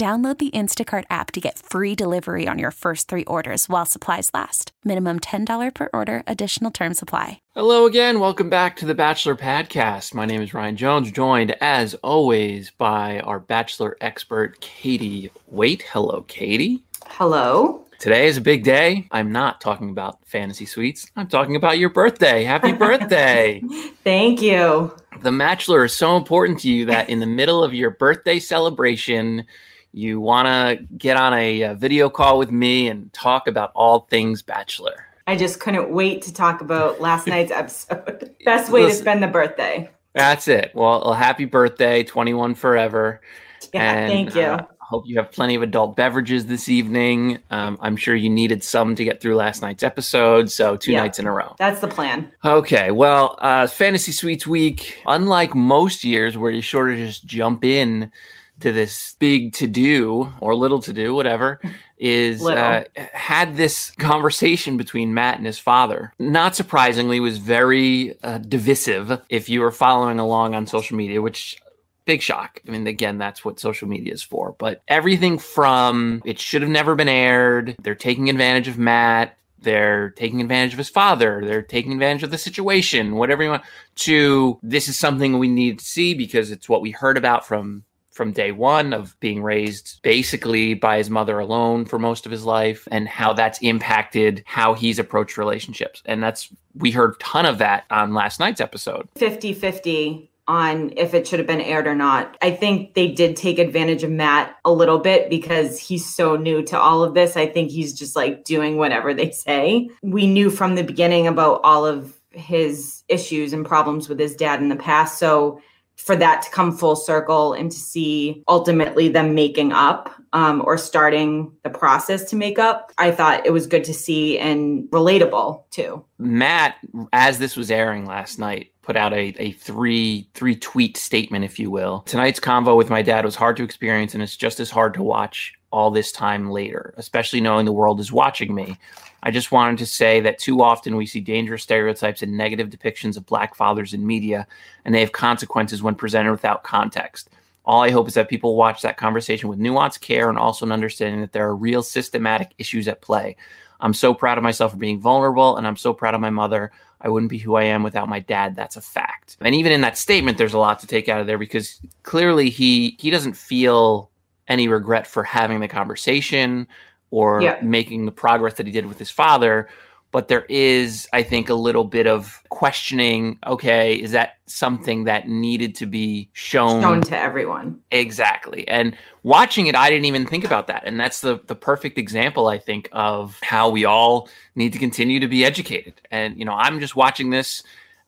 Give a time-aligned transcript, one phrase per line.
[0.00, 4.30] Download the Instacart app to get free delivery on your first three orders while supplies
[4.32, 4.72] last.
[4.82, 7.42] Minimum $10 per order, additional term supply.
[7.54, 8.18] Hello again.
[8.18, 10.14] Welcome back to the Bachelor Podcast.
[10.14, 15.82] My name is Ryan Jones, joined as always by our Bachelor expert, Katie Wait.
[15.82, 16.82] Hello, Katie.
[17.04, 17.84] Hello.
[17.98, 19.06] Today is a big day.
[19.10, 21.10] I'm not talking about fantasy suites.
[21.14, 22.44] I'm talking about your birthday.
[22.44, 23.62] Happy birthday.
[24.02, 24.96] Thank you.
[25.20, 29.44] The Bachelor is so important to you that in the middle of your birthday celebration,
[29.92, 34.00] you want to get on a, a, video call with me and talk about all
[34.10, 35.06] things Bachelor.
[35.26, 38.34] I just couldn't wait to talk about last night's episode.
[38.44, 39.90] Best way Listen, to spend the birthday.
[40.14, 40.72] That's it.
[40.74, 43.20] Well, a happy birthday, 21 forever.
[43.74, 44.40] Yeah, and, thank you.
[44.40, 47.38] Uh, hope you have plenty of adult beverages this evening.
[47.50, 51.02] Um, I'm sure you needed some to get through last night's episode, so two yeah,
[51.02, 51.54] nights in a row.
[51.58, 52.32] That's the plan.
[52.44, 57.64] Okay, well, uh, Fantasy Suites Week, unlike most years where you sort of just jump
[57.64, 58.10] in
[58.60, 61.60] to this big to do or little to do, whatever,
[61.98, 66.12] is uh, had this conversation between Matt and his father.
[66.18, 69.20] Not surprisingly, was very uh, divisive.
[69.28, 71.60] If you were following along on social media, which
[72.04, 72.60] big shock.
[72.66, 74.56] I mean, again, that's what social media is for.
[74.58, 77.76] But everything from it should have never been aired.
[77.80, 79.36] They're taking advantage of Matt.
[79.62, 81.42] They're taking advantage of his father.
[81.44, 83.62] They're taking advantage of the situation, whatever you want,
[83.96, 87.84] to this is something we need to see because it's what we heard about from
[88.20, 92.44] from day one of being raised basically by his mother alone for most of his
[92.44, 96.02] life and how that's impacted how he's approached relationships.
[96.04, 99.08] And that's, we heard a ton of that on last night's episode.
[99.16, 102.36] 50 50 on if it should have been aired or not.
[102.42, 106.62] I think they did take advantage of Matt a little bit because he's so new
[106.64, 107.38] to all of this.
[107.38, 109.88] I think he's just like doing whatever they say.
[110.02, 114.60] We knew from the beginning about all of his issues and problems with his dad
[114.60, 115.18] in the past.
[115.18, 115.62] So
[116.00, 120.78] for that to come full circle and to see ultimately them making up um, or
[120.78, 125.64] starting the process to make up, I thought it was good to see and relatable
[125.70, 126.04] too.
[126.18, 126.76] Matt,
[127.12, 131.58] as this was airing last night, put out a, a three three tweet statement, if
[131.58, 132.00] you will.
[132.00, 135.02] Tonight's convo with my dad was hard to experience, and it's just as hard to
[135.02, 138.76] watch all this time later, especially knowing the world is watching me.
[139.22, 143.16] I just wanted to say that too often we see dangerous stereotypes and negative depictions
[143.16, 144.46] of black fathers in media,
[144.84, 147.30] and they have consequences when presented without context.
[147.64, 150.72] All I hope is that people watch that conversation with nuance, care, and also an
[150.72, 153.36] understanding that there are real systematic issues at play.
[153.80, 156.72] I'm so proud of myself for being vulnerable, and I'm so proud of my mother.
[157.02, 158.54] I wouldn't be who I am without my dad.
[158.54, 159.36] That's a fact.
[159.40, 162.50] And even in that statement, there's a lot to take out of there because clearly
[162.50, 164.10] he he doesn't feel
[164.48, 166.66] any regret for having the conversation
[167.10, 167.58] or yeah.
[167.62, 169.68] making the progress that he did with his father.
[170.12, 173.38] But there is, I think, a little bit of questioning.
[173.46, 177.78] Okay, is that something that needed to be shown shown to everyone?
[177.92, 178.66] Exactly.
[178.66, 180.82] And watching it, I didn't even think about that.
[180.84, 185.20] And that's the the perfect example, I think, of how we all need to continue
[185.20, 186.00] to be educated.
[186.10, 187.62] And you know, I'm just watching this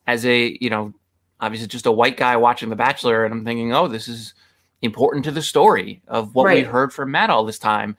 [0.05, 0.93] as a you know,
[1.39, 4.33] obviously just a white guy watching The Bachelor, and I'm thinking, oh, this is
[4.81, 6.57] important to the story of what right.
[6.57, 7.95] we heard from Matt all this time.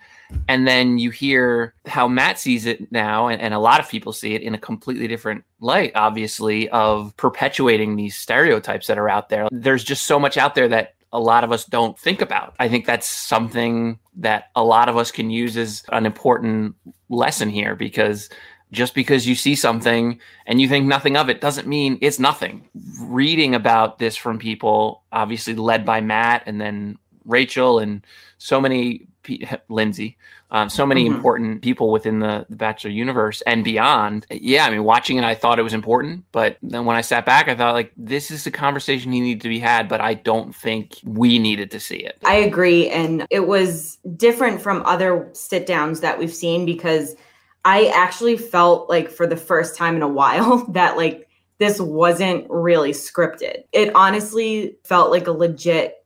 [0.48, 4.12] And then you hear how Matt sees it now, and, and, a lot of people
[4.12, 9.28] see it in a completely different light, obviously, of perpetuating these stereotypes that are out
[9.28, 9.48] there.
[9.50, 12.54] There's just so much out there that a lot of us don't think about.
[12.58, 16.75] I think that's something that a lot of us can use as an important
[17.08, 18.28] lesson here because
[18.72, 22.69] just because you see something and you think nothing of it doesn't mean it's nothing.
[23.00, 28.04] Reading about this from people, obviously led by Matt and then Rachel and
[28.38, 29.06] so many
[29.69, 30.17] Lindsay,
[30.50, 31.15] um, so many mm-hmm.
[31.15, 34.26] important people within the, the, Bachelor universe and beyond.
[34.31, 37.26] Yeah, I mean, watching it, I thought it was important, but then when I sat
[37.26, 40.15] back, I thought like this is a conversation he needed to be had, but I
[40.15, 42.19] don't think we needed to see it.
[42.25, 47.17] I agree, and it was different from other sit downs that we've seen because
[47.65, 51.29] I actually felt like for the first time in a while that like
[51.59, 53.65] this wasn't really scripted.
[53.73, 56.04] It honestly felt like a legit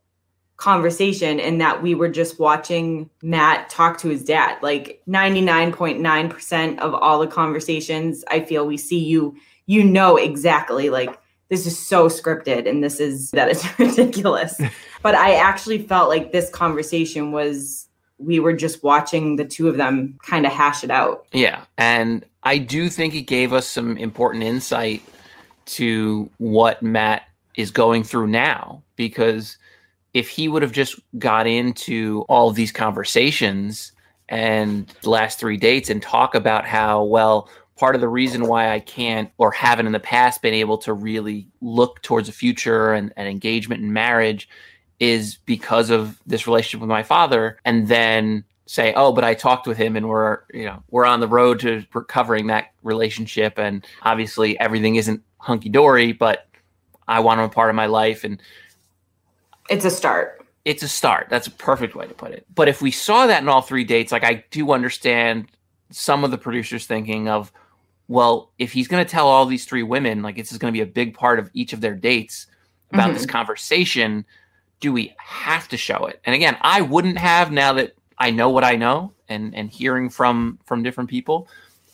[0.59, 4.61] conversation and that we were just watching Matt talk to his dad.
[4.61, 9.35] Like 99.9% of all the conversations I feel we see you
[9.67, 11.17] you know exactly like
[11.47, 14.59] this is so scripted and this is that is ridiculous.
[15.01, 19.77] but I actually felt like this conversation was we were just watching the two of
[19.77, 21.25] them kind of hash it out.
[21.31, 21.63] Yeah.
[21.77, 25.01] And I do think it gave us some important insight
[25.67, 27.23] to what Matt
[27.55, 29.57] is going through now because
[30.13, 33.91] if he would have just got into all of these conversations
[34.27, 38.71] and the last three dates and talk about how well part of the reason why
[38.73, 42.93] I can't or haven't in the past been able to really look towards the future
[42.93, 44.49] and, and engagement and marriage
[44.99, 49.65] is because of this relationship with my father and then say oh but i talked
[49.65, 53.87] with him and we're you know we're on the road to recovering that relationship and
[54.03, 56.47] obviously everything isn't hunky-dory but
[57.07, 58.39] i want him a part of my life and
[59.69, 60.45] it's a start.
[60.65, 61.27] It's a start.
[61.29, 62.45] That's a perfect way to put it.
[62.53, 65.47] But if we saw that in all three dates, like I do understand
[65.91, 67.51] some of the producers thinking of,
[68.07, 70.77] well, if he's going to tell all these three women, like this is going to
[70.77, 72.47] be a big part of each of their dates
[72.91, 73.13] about mm-hmm.
[73.13, 74.25] this conversation,
[74.79, 76.19] do we have to show it?
[76.25, 80.09] And again, I wouldn't have now that I know what I know and and hearing
[80.09, 81.47] from from different people.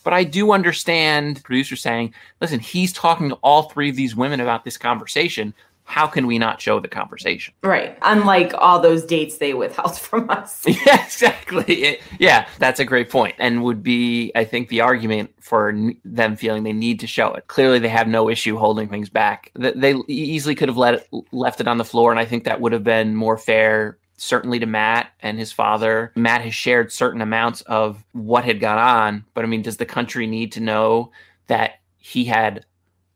[0.04, 4.40] But I do understand producers saying, listen, he's talking to all three of these women
[4.40, 5.52] about this conversation
[5.86, 7.54] how can we not show the conversation?
[7.62, 7.96] Right.
[8.02, 10.62] Unlike all those dates they withheld from us.
[10.66, 11.64] yeah, exactly.
[11.64, 15.96] It, yeah, that's a great point and would be, I think, the argument for n-
[16.04, 17.46] them feeling they need to show it.
[17.46, 19.52] Clearly, they have no issue holding things back.
[19.54, 22.60] They easily could have let it, left it on the floor, and I think that
[22.60, 26.12] would have been more fair certainly to Matt and his father.
[26.16, 29.86] Matt has shared certain amounts of what had gone on, but I mean, does the
[29.86, 31.12] country need to know
[31.48, 32.64] that he had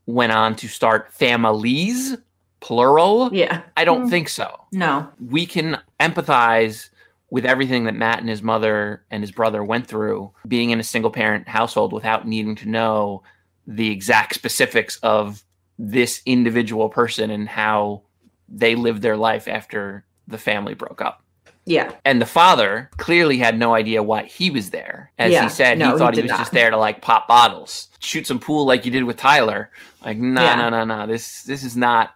[0.07, 2.17] went on to start families
[2.61, 3.31] plural.
[3.33, 3.63] Yeah.
[3.77, 4.11] I don't mm.
[4.11, 4.67] think so.
[4.73, 5.09] No.
[5.29, 6.91] We can empathize
[7.31, 10.85] with everything that Matt and his mother and his brother went through being in a
[10.85, 13.23] single parent household without needing to know
[13.67, 15.45] the exact specifics of
[15.79, 18.03] this individual person and how
[18.49, 21.23] they lived their life after the family broke up.
[21.67, 21.95] Yeah.
[22.05, 25.13] And the father clearly had no idea why he was there.
[25.19, 25.45] As yeah.
[25.45, 26.39] he said, no, he thought he, he was not.
[26.39, 29.71] just there to like pop bottles, shoot some pool like you did with Tyler.
[30.05, 31.07] Like, no, no, no, no.
[31.07, 32.15] This this is not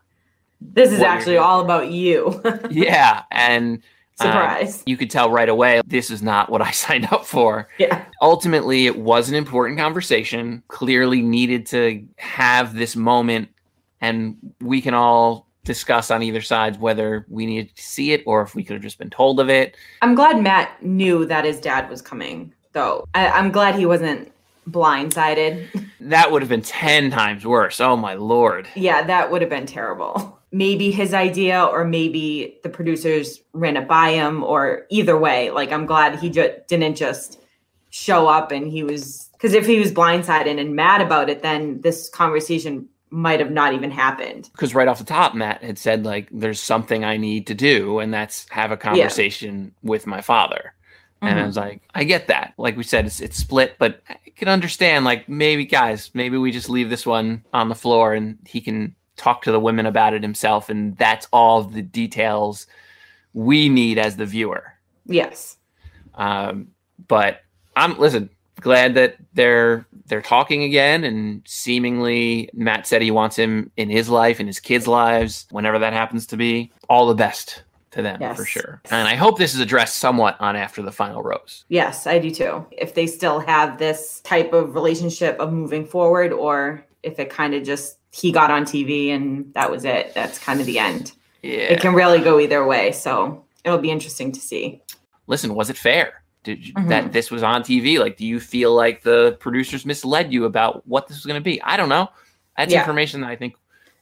[0.73, 2.43] this is actually all about you.
[2.71, 3.23] yeah.
[3.31, 3.83] And
[4.21, 4.83] um, surprise.
[4.87, 7.69] you could tell right away this is not what I signed up for.
[7.79, 8.05] Yeah.
[8.23, 13.49] Ultimately, it was an important conversation, clearly needed to have this moment,
[14.01, 18.43] and we can all discuss on either side whether we needed to see it or
[18.43, 19.77] if we could have just been told of it.
[20.03, 23.07] I'm glad Matt knew that his dad was coming, though.
[23.15, 24.31] I- I'm glad he wasn't
[24.71, 25.69] blindsided.
[26.05, 27.81] That would have been 10 times worse.
[27.81, 28.69] Oh, my Lord.
[28.75, 33.89] Yeah, that would have been terrible maybe his idea or maybe the producers ran it
[33.89, 37.41] by him or either way like i'm glad he just didn't just
[37.91, 41.81] show up and he was because if he was blindsided and mad about it then
[41.81, 46.05] this conversation might have not even happened because right off the top matt had said
[46.05, 49.91] like there's something i need to do and that's have a conversation yeah.
[49.91, 50.73] with my father
[51.21, 51.43] and mm-hmm.
[51.43, 54.47] i was like i get that like we said it's, it's split but i can
[54.47, 58.61] understand like maybe guys maybe we just leave this one on the floor and he
[58.61, 62.67] can talk to the women about it himself and that's all the details
[63.33, 64.73] we need as the viewer.
[65.07, 65.57] Yes.
[66.15, 66.69] Um,
[67.09, 67.41] but
[67.77, 68.31] i'm listen
[68.61, 74.09] glad that they're they're talking again and seemingly matt said he wants him in his
[74.09, 76.71] life in his kids lives whenever that happens to be.
[76.89, 78.37] All the best to them yes.
[78.37, 78.81] for sure.
[78.91, 81.65] And i hope this is addressed somewhat on after the final rose.
[81.69, 82.67] Yes i do too.
[82.71, 87.55] If they still have this type of relationship of moving forward or if it kind
[87.55, 90.15] of just he got on TV and that was it.
[90.15, 91.13] That's kind of the end.
[91.43, 91.73] Yeah.
[91.73, 92.93] It can really go either way.
[92.93, 94.81] So it'll be interesting to see.
[95.27, 96.23] Listen, was it fair?
[96.45, 96.89] Did you, mm-hmm.
[96.91, 97.99] that this was on TV?
[97.99, 101.45] Like, do you feel like the producers misled you about what this was going to
[101.45, 101.61] be?
[101.63, 102.09] I don't know.
[102.57, 102.81] That's yeah.
[102.81, 103.57] information that I think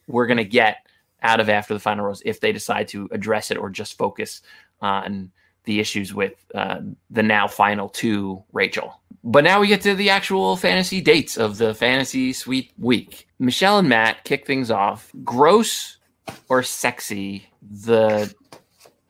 [0.08, 0.86] we're going to get
[1.22, 4.42] out of after the final rose if they decide to address it or just focus
[4.82, 5.30] on
[5.64, 9.00] the issues with uh, the now final two Rachel.
[9.24, 13.28] But now we get to the actual fantasy dates of the fantasy suite week.
[13.42, 15.10] Michelle and Matt kick things off.
[15.24, 15.98] Gross
[16.48, 17.48] or sexy?
[17.60, 18.32] The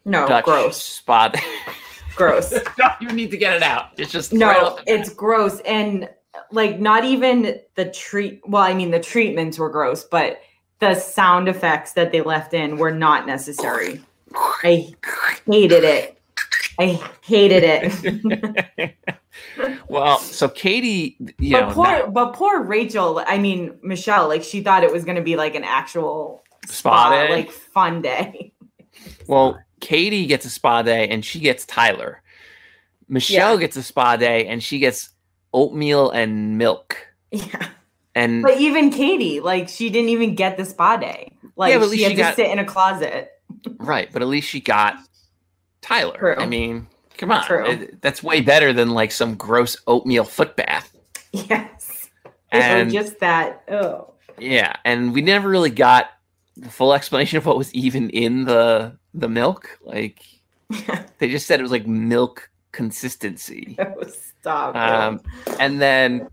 [0.07, 1.37] no Dutch gross spot.
[2.17, 2.51] gross.
[2.79, 3.91] don't need to get it out.
[3.99, 6.09] It's just no, it's gross and
[6.51, 8.41] like not even the treat.
[8.47, 10.41] Well, I mean the treatments were gross, but
[10.79, 14.01] the sound effects that they left in were not necessary.
[14.35, 14.95] I
[15.47, 16.19] hated it.
[16.79, 18.97] I hated it.
[19.89, 23.23] well, so Katie, you but know, poor, but poor Rachel.
[23.27, 24.29] I mean Michelle.
[24.29, 27.31] Like she thought it was going to be like an actual Spa day?
[27.31, 28.53] like fun day.
[29.27, 32.23] well, Katie gets a spa day and she gets Tyler.
[33.09, 33.61] Michelle Yeah.
[33.61, 35.11] gets a spa day and she gets
[35.53, 36.97] oatmeal and milk.
[37.31, 37.69] Yeah.
[38.15, 41.33] And But even Katie, like she didn't even get the spa day.
[41.57, 43.31] Like Yeah, but at she had she to got- sit in a closet.
[43.79, 44.97] right, but at least she got
[45.81, 46.17] Tyler.
[46.19, 46.37] True.
[46.39, 46.87] I mean,
[47.23, 47.67] come on.
[47.71, 50.93] It- that's way better than like some gross oatmeal foot bath.
[51.33, 52.11] Yes.
[52.51, 53.63] And- or just that.
[53.71, 54.09] Oh.
[54.39, 56.11] Yeah, and we never really got
[56.57, 59.79] the full explanation of what was even in the the milk.
[59.83, 60.21] Like
[61.19, 63.79] they just said it was like milk consistency.
[64.41, 64.75] Stop.
[64.75, 65.21] Um,
[65.61, 66.29] and then,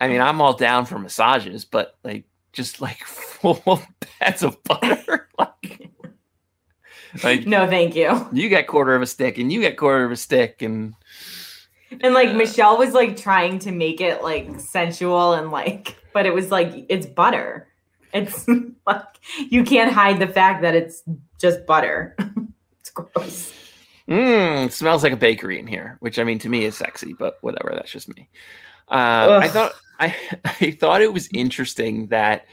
[0.00, 3.80] I mean, I'm all down for massages, but like just like full
[4.20, 5.88] pads of butter, like,
[7.22, 8.28] like no, thank you.
[8.32, 10.94] you get quarter of a stick and you get quarter of a stick, and
[12.00, 16.34] And like Michelle was like trying to make it like sensual and like, but it
[16.34, 17.68] was like it's butter.
[18.12, 18.46] It's
[18.86, 19.04] like
[19.50, 21.02] you can't hide the fact that it's
[21.38, 22.16] just butter.
[22.80, 23.52] it's gross.
[24.08, 27.14] mm, it smells like a bakery in here, which I mean to me is sexy,
[27.14, 27.72] but whatever.
[27.74, 28.28] That's just me.
[28.88, 30.14] Uh, I thought I
[30.44, 32.46] I thought it was interesting that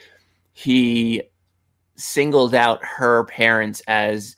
[0.51, 1.21] he
[1.95, 4.35] singled out her parents as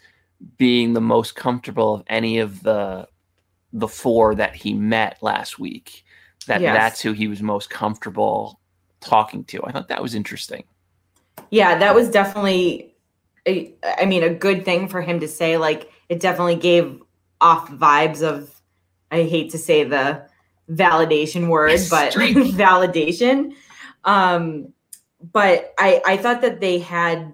[0.57, 3.07] being the most comfortable of any of the
[3.73, 6.03] the four that he met last week.
[6.47, 6.75] That Yes.
[6.75, 8.59] that's who he was most comfortable
[8.99, 9.63] talking to.
[9.63, 10.63] I thought that was interesting.
[11.49, 12.95] Yeah, that was definitely,
[13.47, 15.57] a, I mean, a good thing for him to say.
[15.57, 17.01] Like, it definitely gave
[17.39, 18.61] off vibes of,
[19.11, 20.27] I hate to say the
[20.69, 23.53] validation word, but validation.
[24.03, 24.73] Um,
[25.31, 27.33] but I, I thought that they had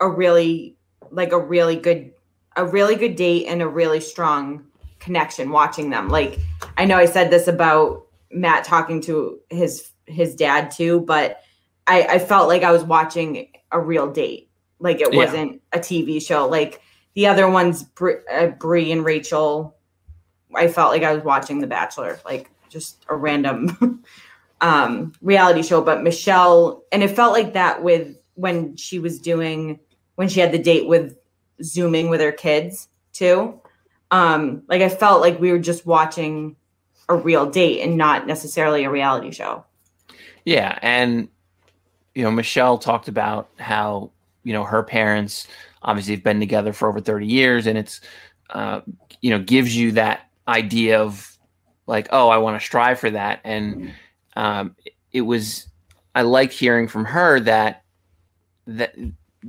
[0.00, 0.76] a really,
[1.10, 2.12] like, a really good,
[2.56, 4.64] a really good date and a really strong
[4.98, 6.08] connection watching them.
[6.08, 6.38] Like,
[6.76, 11.40] I know I said this about Matt talking to his his dad too, but
[11.86, 14.50] I, I felt like I was watching a real date.
[14.78, 15.24] Like it Yeah.
[15.24, 16.46] wasn't a TV show.
[16.48, 16.80] Like
[17.14, 19.76] the other ones, Br- uh, Bri and Rachel,
[20.54, 24.02] I felt like I was watching The Bachelor, like just a random
[24.60, 25.80] um, reality show.
[25.80, 29.78] But Michelle, and it felt like that with when she was doing
[30.14, 31.16] when she had the date with
[31.62, 33.60] zooming with her kids too.
[34.10, 36.56] Um, like I felt like we were just watching
[37.08, 39.64] a real date and not necessarily a reality show.
[40.44, 41.28] Yeah, and
[42.14, 44.10] you know, Michelle talked about how
[44.42, 45.46] you know her parents
[45.82, 48.00] obviously have been together for over thirty years, and it's
[48.50, 48.80] uh,
[49.20, 51.36] you know gives you that idea of
[51.86, 53.92] like, oh, I want to strive for that, and
[54.36, 54.76] um,
[55.12, 55.66] it was
[56.14, 57.84] I liked hearing from her that
[58.66, 58.94] that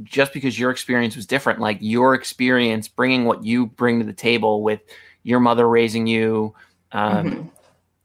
[0.03, 4.13] just because your experience was different, like your experience bringing what you bring to the
[4.13, 4.81] table with
[5.23, 6.53] your mother raising you,
[6.91, 7.49] um, Mhm.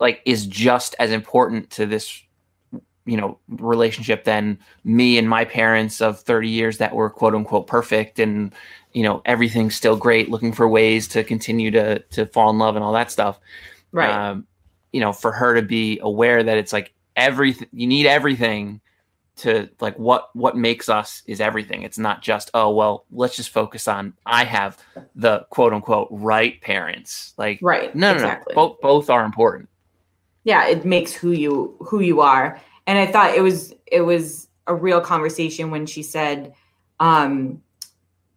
[0.00, 2.23] like is just as important to this
[3.09, 7.69] you know relationship than me and my parents of 30 years that were quote unquote
[7.69, 8.52] perfect and
[8.95, 12.75] you know everything's still great looking for ways to continue to to fall in love
[12.75, 13.38] and all that stuff
[13.93, 14.11] Right.
[14.11, 14.45] um
[14.93, 18.81] you know for her to be aware that it's like everything you need everything
[19.37, 23.50] to like what what makes us is everything it's not just oh well let's just
[23.50, 24.78] focus on i have
[25.14, 27.95] the quote unquote right parents like right.
[27.95, 28.55] no no exactly.
[28.55, 29.69] no both both are important
[30.45, 34.49] yeah it makes who you who you are and i thought it was it was
[34.66, 36.55] a real conversation when she said
[36.99, 37.62] um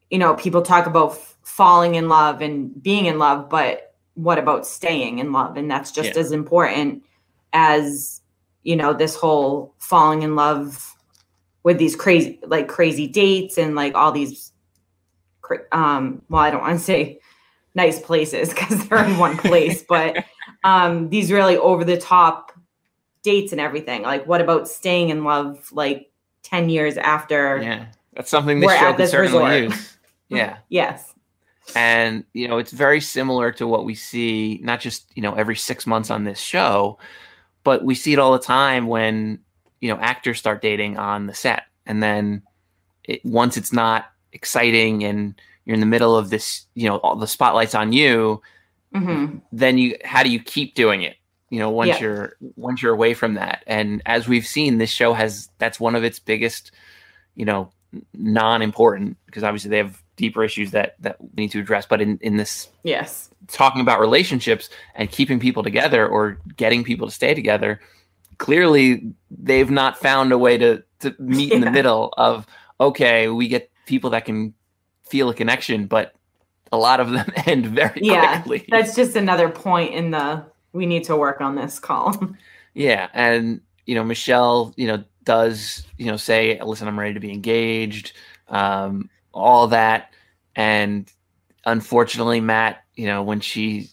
[0.10, 4.38] you know people talk about f- falling in love and being in love but what
[4.38, 6.20] about staying in love and that's just Yeah.
[6.20, 7.03] as important
[7.53, 8.19] as
[8.63, 10.96] you know this whole falling in love
[11.63, 14.51] with these crazy like crazy dates and like all these
[15.72, 17.20] um well i don't want to say
[17.75, 20.24] nice places because they're in one place but
[20.63, 22.51] um these really over the top
[23.24, 26.12] dates and everything like what about staying in love like
[26.44, 29.63] 10 years after Yeah, that's something this show this certainly resort.
[29.72, 29.96] use.
[30.32, 31.12] Yeah, yes
[31.75, 35.56] and you know it's very similar to what we see, not just you know every
[35.56, 37.00] six months on this show,
[37.70, 39.38] but we see it all the time when
[39.80, 42.42] you know actors start dating on the set, and then
[43.04, 47.16] it, once it's not exciting and you're in the middle of this, you know, all
[47.16, 48.42] the spotlights on you,
[48.92, 51.18] hmm then you how do you keep doing it?
[51.52, 52.00] You know, once Yeah.
[52.00, 55.94] you're once you're away from that, and as we've seen, this show has that's one
[55.94, 56.72] of its biggest,
[57.36, 57.72] you know,
[58.16, 61.86] non-important because obviously they have deeper issues that that we need to address.
[61.88, 63.30] But in in this Yes.
[63.48, 67.80] talking about relationships and keeping people together or getting people to stay together,
[68.38, 72.46] clearly they've not found a way to to meet in the middle of
[72.80, 74.54] okay, we get people that can
[75.10, 76.14] feel a connection, but
[76.72, 78.42] a lot of them end very Yeah.
[78.42, 78.66] quickly.
[78.70, 82.38] That's just another point in the we need to work on this column.
[82.76, 87.20] Yeah, and you know, Michelle, you know, does you know say, "Listen, I'm ready to
[87.20, 88.14] be engaged,"
[88.48, 90.14] um, all that,
[90.56, 91.12] and
[91.66, 93.90] unfortunately, Matt, you know, when she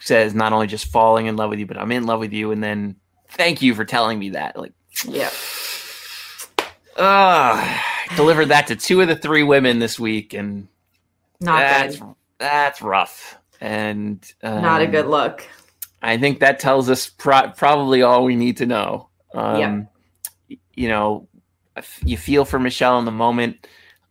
[0.00, 2.52] says not only just falling in love with you, but I'm in love with you,
[2.52, 2.96] and then
[3.30, 4.72] thank you for telling me that, like,
[5.06, 5.30] yeah.
[6.96, 7.78] uh,
[8.16, 10.68] delivered that to two of the three women this week, and
[11.40, 12.14] Not that's good.
[12.38, 15.46] that's rough, and um, Not a good look.
[16.02, 19.08] I think that tells us pro- probably all we need to know.
[19.34, 20.56] Um, Yeah.
[20.74, 21.28] You know,
[22.04, 23.66] you feel for Michelle in the moment.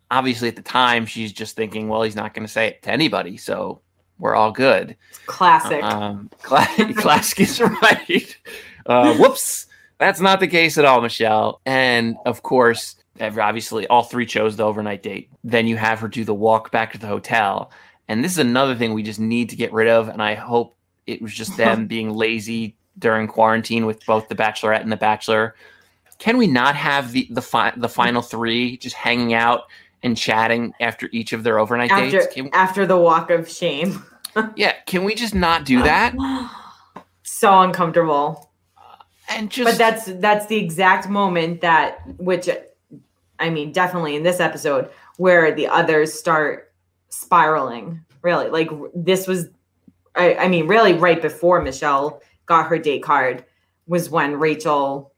[0.10, 2.92] Obviously, at the time, she's just thinking, well, he's not going to say it to
[2.92, 3.38] anybody.
[3.38, 3.82] So
[4.20, 4.96] we're all good.
[5.26, 5.84] Classic.
[5.84, 8.38] Um, Cla- Classic is right.
[8.86, 9.68] Uh, whoops.
[10.00, 11.60] That's not the case at all, Michelle.
[11.66, 15.30] And of course, obviously, all three chose the overnight date.
[15.44, 17.72] Then you have her do the walk back to the hotel.
[18.08, 20.08] And this is another thing we just need to get rid of.
[20.08, 20.76] And I hope
[21.08, 25.56] it was just them being lazy during quarantine with both the Bachelorette and the Bachelor.
[26.20, 29.64] Can we not have the the, fi- the final three just hanging out
[30.04, 32.34] and chatting after each of their overnight after dates?
[32.34, 34.04] Can, after the walk of shame.
[34.56, 36.16] yeah, can we just not do that?
[37.24, 38.51] so uncomfortable.
[38.77, 42.50] Uh, and just but that's that's the exact moment that which
[43.39, 46.74] i mean definitely in this episode where the others start
[47.10, 49.50] spiraling really like this was
[50.16, 53.46] i, I mean really right before michelle got her date card
[53.88, 55.13] was when rachel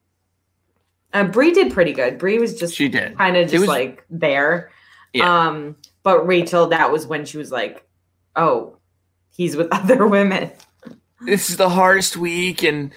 [1.13, 2.17] uh, Bri did pretty good.
[2.17, 3.17] Bri was just she did.
[3.17, 4.71] kind of just was- like there.
[5.13, 5.47] Yeah.
[5.47, 7.83] Um, but Rachel, that was when she was like,
[8.35, 8.77] "Oh,
[9.31, 10.51] he's with other women."
[11.21, 12.93] this is the hardest week and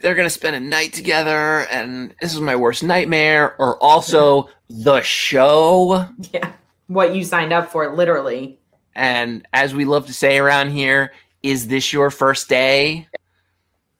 [0.00, 5.00] they're gonna spend a night together and this is my worst nightmare or also the
[5.02, 6.50] show Yeah,
[6.88, 8.58] what you signed up for, literally.
[8.96, 11.12] and as we love to say around here
[11.44, 13.06] is this your first day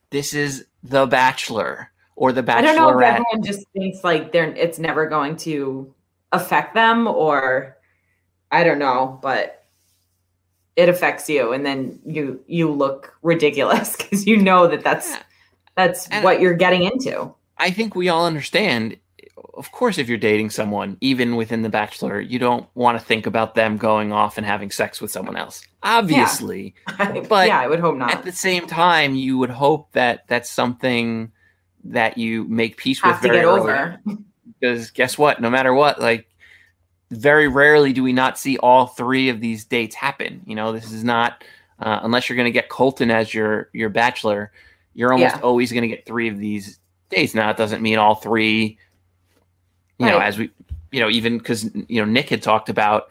[0.09, 4.31] this is the bachelor or the I don't know if bachelorette everyone just thinks like
[4.31, 5.93] they're it's never going to
[6.31, 7.77] affect them or
[8.51, 9.63] I don't know, but
[10.75, 15.19] it affects you and then you you look ridiculous because you know that that's Yeah.
[15.75, 17.33] that's And- what you're getting into.
[17.59, 18.97] i think we all understand
[19.53, 23.27] of course if you're dating someone even within the bachelor you don't want to think
[23.27, 26.73] about them going off and having sex with someone else obviously
[27.29, 28.11] But yeah, I would hope not.
[28.11, 31.31] at the same time, you would hope that that's something
[31.85, 33.59] that you make peace Have with to very get early.
[33.61, 33.99] over.
[34.59, 35.41] Because guess what?
[35.41, 36.25] No matter what, like
[37.11, 40.41] very rarely do we not see all three of these dates happen.
[40.45, 41.43] You know, this is not
[41.79, 44.51] uh, unless you're going to get Colton as your your bachelor.
[44.93, 45.41] You're almost Yeah.
[45.41, 47.33] always going to get three of these dates.
[47.33, 48.77] Now, it doesn't mean all three.
[49.99, 50.49] You know, as we,
[50.91, 53.09] you know, even because you know Nick had talked about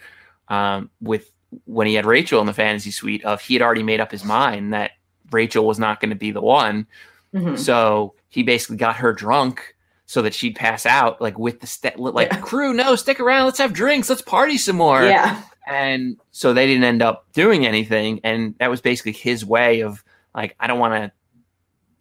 [0.49, 1.31] um, with
[1.67, 4.25] when he had Rachel in the fantasy suite of he had already made up his
[4.25, 4.93] mind that
[5.31, 6.87] Rachel was not going to be the one.
[7.35, 7.59] Mhm.
[7.59, 9.75] So he basically got her drunk
[10.07, 12.41] so that she'd pass out, like with the st- like Yeah.
[12.41, 12.75] crew.
[12.75, 13.47] No, stick around.
[13.47, 14.11] Let's have drinks.
[14.11, 15.03] Let's party some more.
[15.05, 15.41] Yeah.
[15.67, 20.03] And so they didn't end up doing anything, and that was basically his way of
[20.35, 21.13] like, I don't want to,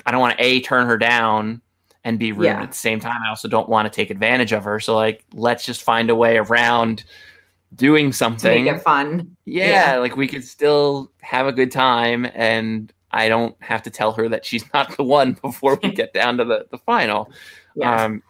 [0.06, 1.62] I don't want to a turn her down
[2.04, 2.63] and be rude Yeah.
[2.63, 3.22] at the same time.
[3.24, 4.80] I also don't want to take advantage of her.
[4.80, 7.04] So like, let's just find a way around
[7.76, 9.38] doing To something make it fun.
[9.46, 9.98] yeah, Yeah.
[10.00, 14.30] like we could still have a good time and I don't have to tell her
[14.30, 17.32] that she's not the one before we get down to the, the final.
[17.74, 18.04] Yeah.
[18.04, 18.21] Um,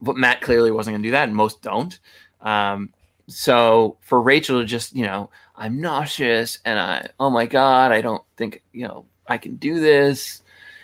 [0.00, 1.98] but Matt clearly wasn't going to do that, and most don't.
[2.40, 2.94] Um,
[3.26, 8.00] so for Rachel to just, you know, I'm nauseous and I, oh my God, I
[8.00, 10.40] don't think, you know, I can do this.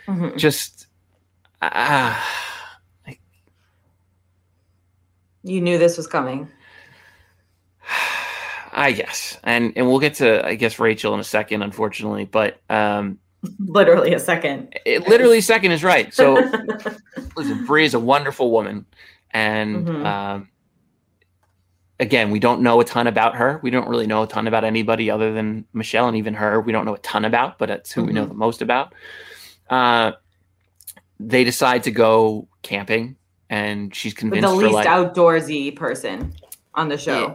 [0.06, 0.36] Mhm.
[0.36, 0.88] Just,
[1.62, 2.22] ah,
[5.42, 6.46] You knew this was coming.
[8.72, 9.36] I guess.
[9.42, 12.24] And, and we'll get to, I guess, Rachel in a second, unfortunately.
[12.24, 13.18] But um,
[13.58, 14.74] Literally a second.
[14.84, 16.12] it, literally, second is right.
[16.14, 16.34] So
[17.36, 18.86] listen, Bri is a wonderful woman,
[19.30, 20.04] and Mhm.
[20.04, 20.48] um,
[21.98, 23.58] again, we don't know a ton about her.
[23.62, 26.72] We don't really know a ton about anybody other than Michelle, and even her, we
[26.72, 28.28] don't know a ton about, but that's who we know Mhm.
[28.28, 28.94] the most about.
[29.68, 30.12] Uh,
[31.18, 33.16] they decide to go camping,
[33.48, 36.34] and she's convinced the least like, outdoorsy person
[36.74, 37.20] on the show.
[37.20, 37.34] yeah,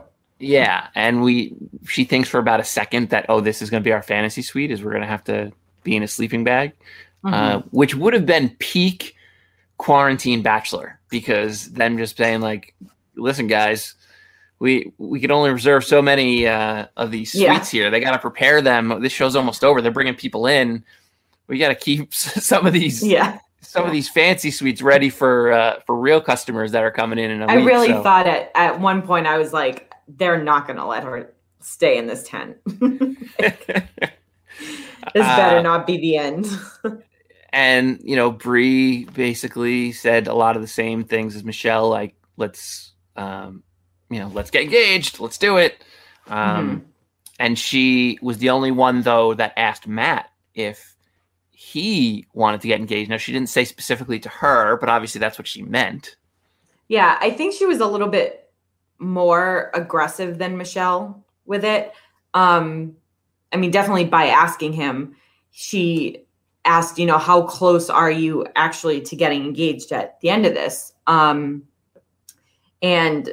[0.96, 1.54] and we
[1.88, 4.42] she thinks for about a second that oh, this is going to be our fantasy
[4.42, 5.52] suite, is we're going to have to
[5.84, 6.72] be in a sleeping bag
[7.26, 7.64] uh, Mhm.
[7.72, 9.16] which would have been peak
[9.78, 12.74] quarantine bachelor because them just saying like
[13.16, 13.96] listen guys
[14.60, 17.82] we we can only reserve so many uh, of these suites Yeah.
[17.82, 17.92] here.
[17.92, 19.02] They got to prepare them.
[19.02, 19.82] This show's almost over.
[19.82, 20.82] They're bringing people in.
[21.48, 23.40] We got to keep some of these Yeah.
[23.60, 27.32] some of these fancy suites ready for uh, for real customers that are coming in
[27.32, 27.66] in a I week.
[27.66, 31.04] really so- thought at, at one point I was like, they're not going to let
[31.04, 32.58] her stay in this tent.
[32.66, 33.18] this
[35.14, 36.48] better Uh, not be the end.
[37.52, 42.16] and you know Bri basically said a lot of the same things as Michelle like
[42.38, 43.64] let's um
[44.10, 45.84] you know let's get engaged let's do it
[46.28, 46.36] um
[46.70, 46.86] Mm-hmm.
[47.40, 50.96] and she was the only one though that asked Matt if
[51.52, 55.38] he wanted to get engaged now she didn't say specifically to her but obviously that's
[55.38, 56.16] what she meant
[56.88, 58.45] Yeah, I think she was a little bit
[59.00, 61.92] more aggressive than Michelle with it.
[62.34, 62.96] Um,
[63.52, 65.16] I mean, definitely by asking him,
[65.52, 66.26] she
[66.66, 70.54] asked, you know, how close are you actually to getting engaged at the end of
[70.54, 70.94] this?
[71.08, 71.64] Um,
[72.82, 73.30] and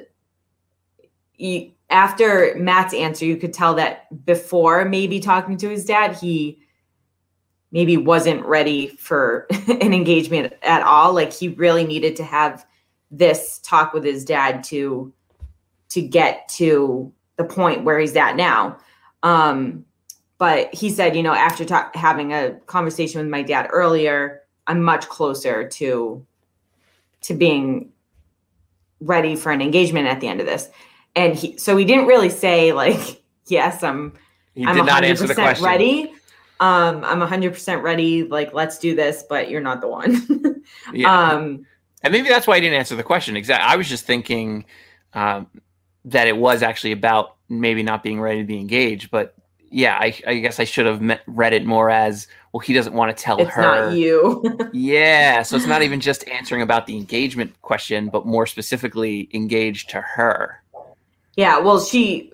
[1.37, 6.59] you, after Matt's answer, you could tell that before maybe talking to his dad, he
[7.70, 11.12] maybe wasn't ready for an engagement at all.
[11.14, 12.64] Like he really needed to have
[13.11, 15.12] this talk with his dad to
[15.92, 18.78] to get to the point where he's at now.
[19.22, 19.85] Um,
[20.38, 24.83] but he said, you know, after ta- having a conversation with my dad earlier, I'm
[24.83, 26.26] much closer to
[27.22, 27.92] to being
[29.00, 30.68] ready for an engagement at the end of this.
[31.14, 34.14] And he, so he didn't really say like, yes, I'm
[34.55, 36.12] he I'm did not answer the 100% question ready.
[36.59, 38.22] Um, I'm 100% ready.
[38.22, 40.62] Like, let's do this, but you're not the one.
[40.92, 41.66] yeah um,
[42.02, 44.64] and maybe that's why he didn't answer the question exactly I was just thinking
[45.14, 45.48] um
[46.04, 49.34] that it was actually about maybe not being ready to be engaged but
[49.70, 52.92] yeah I, I guess I should have met, read it more as well he doesn't
[52.92, 54.44] want to tell it's her not you.
[54.74, 59.88] Yeah, so it's not even just answering about the engagement question, but more specifically engaged
[59.90, 60.62] to her.
[61.36, 61.58] yeah.
[61.58, 62.30] Well, she,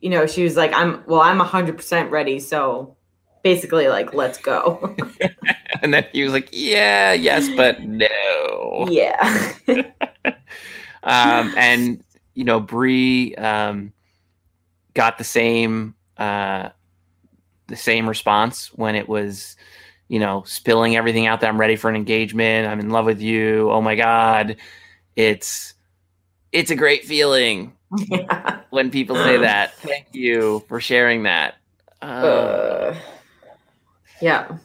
[0.00, 2.40] you know, she was like, I'm, well, I'm 100% ready.
[2.40, 2.96] So
[3.44, 4.96] basically, like, let's go.
[5.82, 9.52] And then he was like, "Yeah, yes, but no." yeah.
[11.02, 13.92] Um, and you know, Bri um,
[14.94, 16.70] got the same uh,
[17.66, 19.56] the same response when it was,
[20.08, 22.68] you know, spilling everything out that I'm ready for an engagement.
[22.68, 23.70] I'm in love with you.
[23.70, 24.56] Oh my god,
[25.16, 25.74] it's
[26.52, 27.72] it's a great feeling.
[28.08, 28.60] yeah.
[28.70, 29.74] when people say that.
[29.78, 31.56] Thank you for sharing that.
[32.00, 32.96] Uh, Uh,
[34.20, 34.58] yeah.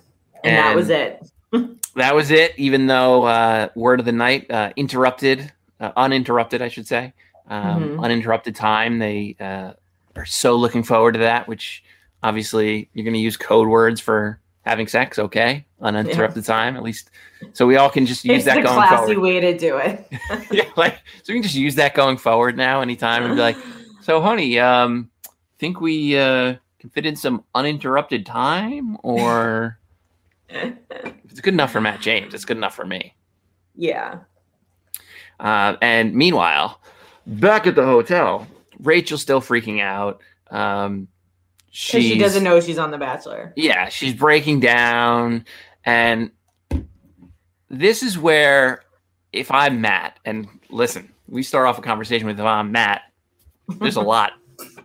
[0.44, 1.28] And, that was it.
[1.96, 2.54] that was it.
[2.58, 7.14] Even though uh, word of the night uh, interrupted, uh, uninterrupted, I should say,
[7.48, 8.04] um, Mhm.
[8.04, 9.00] uninterrupted time.
[9.00, 9.74] They uh,
[10.16, 11.48] are so looking forward to that.
[11.48, 11.84] Which
[12.24, 15.18] obviously you're going to use code words for having sex.
[15.20, 16.76] Okay, uninterrupted time.
[16.76, 17.10] At least
[17.54, 19.20] so we all can just use It's that going classy forward.
[19.20, 20.08] way to do it.
[20.52, 22.82] yeah, like so we can just use that going forward now.
[22.82, 23.58] Anytime and be like,
[24.02, 25.10] so honey, um,
[25.60, 29.80] think we uh, can fit in some uninterrupted time, or
[30.50, 30.74] if
[31.30, 33.14] it's good enough for Matt James, it's good enough for me.
[33.76, 34.20] yeah.
[35.40, 36.82] Uh, and meanwhile,
[37.28, 38.48] back at the hotel,
[38.80, 40.22] Rachel's still freaking out.
[40.50, 41.08] Um,
[41.68, 43.54] 'Cause she doesn't know she's on The Bachelor.
[43.56, 45.46] yeah, she's breaking down.
[45.86, 46.32] And
[47.70, 48.82] this is where,
[49.32, 53.02] if I'm Matt, and listen, we start off a conversation with if I'm Matt,
[53.68, 54.34] there's a lot,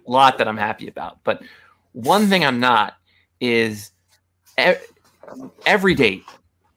[0.07, 1.19] lot that I'm happy about.
[1.25, 1.43] But
[1.93, 2.95] one thing I'm not
[3.41, 3.93] is
[5.67, 6.25] every date,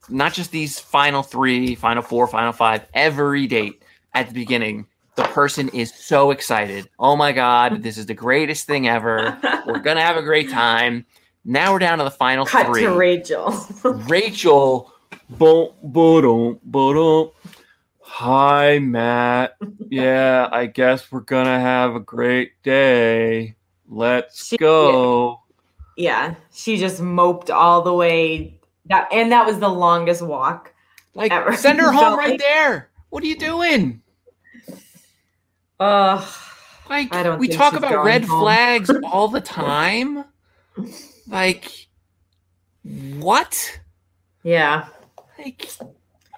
[0.10, 3.82] not just these final three, final four, final five, every date
[4.13, 6.89] at the beginning, the person is so excited.
[6.99, 9.38] Oh my God, this is the greatest thing ever.
[9.65, 11.06] We're going to have a great time.
[11.43, 12.82] Now we're down to the final Cut three.
[12.82, 13.56] to Rachel.
[13.84, 14.91] Rachel,
[15.30, 17.30] boom, boom, boom.
[18.01, 19.56] Hi, Matt.
[19.89, 23.56] Yeah, I guess we're gonna have a great day.
[23.89, 25.41] Let's She- go.
[25.97, 26.36] yeah.
[26.54, 30.73] She just moped all the way that and that was the longest walk.
[31.13, 31.56] Like, Ever.
[31.56, 32.89] send her home Felt right like- there.
[33.10, 34.01] What are you doing?
[35.79, 36.23] Ugh.
[36.89, 38.39] Like, we talk about red home.
[38.41, 40.23] flags all the time.
[41.27, 41.88] Like,
[42.83, 43.79] what?
[44.43, 44.88] Yeah.
[45.39, 45.67] Like,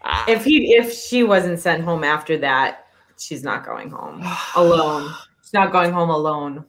[0.04, 0.26] ah.
[0.30, 2.88] If he if she wasn't sent home after that,
[3.20, 4.24] she's not going home
[4.56, 5.14] alone.
[5.44, 6.66] She's not going home alone.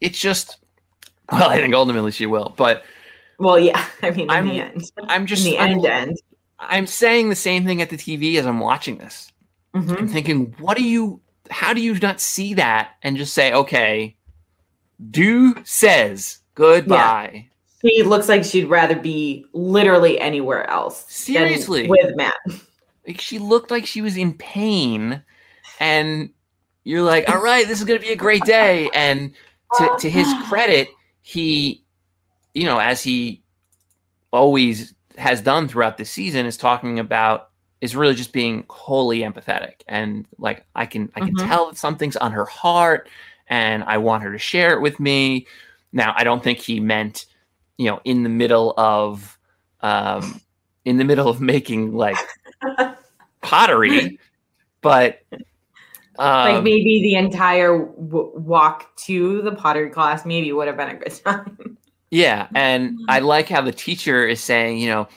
[0.00, 0.58] it's just,
[1.32, 2.84] well, I think ultimately she will, but
[3.38, 3.84] Well, yeah.
[4.02, 6.16] I mean, in I'm- the end, I'm just in the I'm- end, end.
[6.60, 9.30] I'm saying the same thing at the TV as I'm watching this.
[9.76, 9.96] Mhm.
[9.98, 14.16] I'm thinking, what do you, how do you not see that and just say, okay,
[15.10, 17.48] do says goodbye?
[17.80, 21.04] She looks like she'd rather be literally anywhere else.
[21.08, 21.88] Seriously.
[21.88, 22.34] with Matt.
[23.06, 25.22] Like she looked like she was in pain,
[25.80, 26.30] and
[26.84, 28.90] you're like, all right, this is going to be a great day.
[28.92, 29.32] And
[29.78, 30.88] to, to his credit,
[31.22, 31.84] he,
[32.54, 33.42] you know, as he
[34.32, 37.47] always has done throughout the season, is talking about
[37.80, 41.46] is really just being wholly empathetic and like I can I can Mhm.
[41.46, 43.08] tell that something's on her heart
[43.48, 45.46] and I want her to share it with me.
[45.92, 47.26] Now I don't think he meant,
[47.76, 49.38] you know, in the middle of
[49.80, 50.40] um
[50.84, 52.16] in the middle of making like
[53.42, 54.18] pottery,
[54.80, 55.20] but
[56.18, 60.88] um, like maybe the entire w- walk to the pottery class maybe would have been
[60.90, 61.78] a good time.
[62.10, 65.08] Yeah, and I like how the teacher is saying, you know,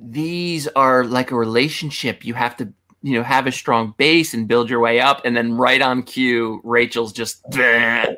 [0.00, 2.24] these are like a relationship.
[2.24, 5.22] You have to, you know, have a strong base and build your way up.
[5.24, 8.16] And then right on cue, Rachel's just I'm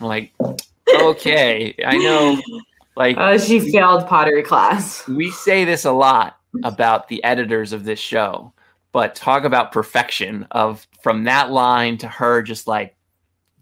[0.00, 0.32] like,
[1.00, 2.40] okay, I know.
[2.96, 5.04] Like Uh, she failed pottery class.
[5.08, 8.52] we say this a lot about the editors of this show,
[8.92, 12.94] but talk about perfection of from that line to her just like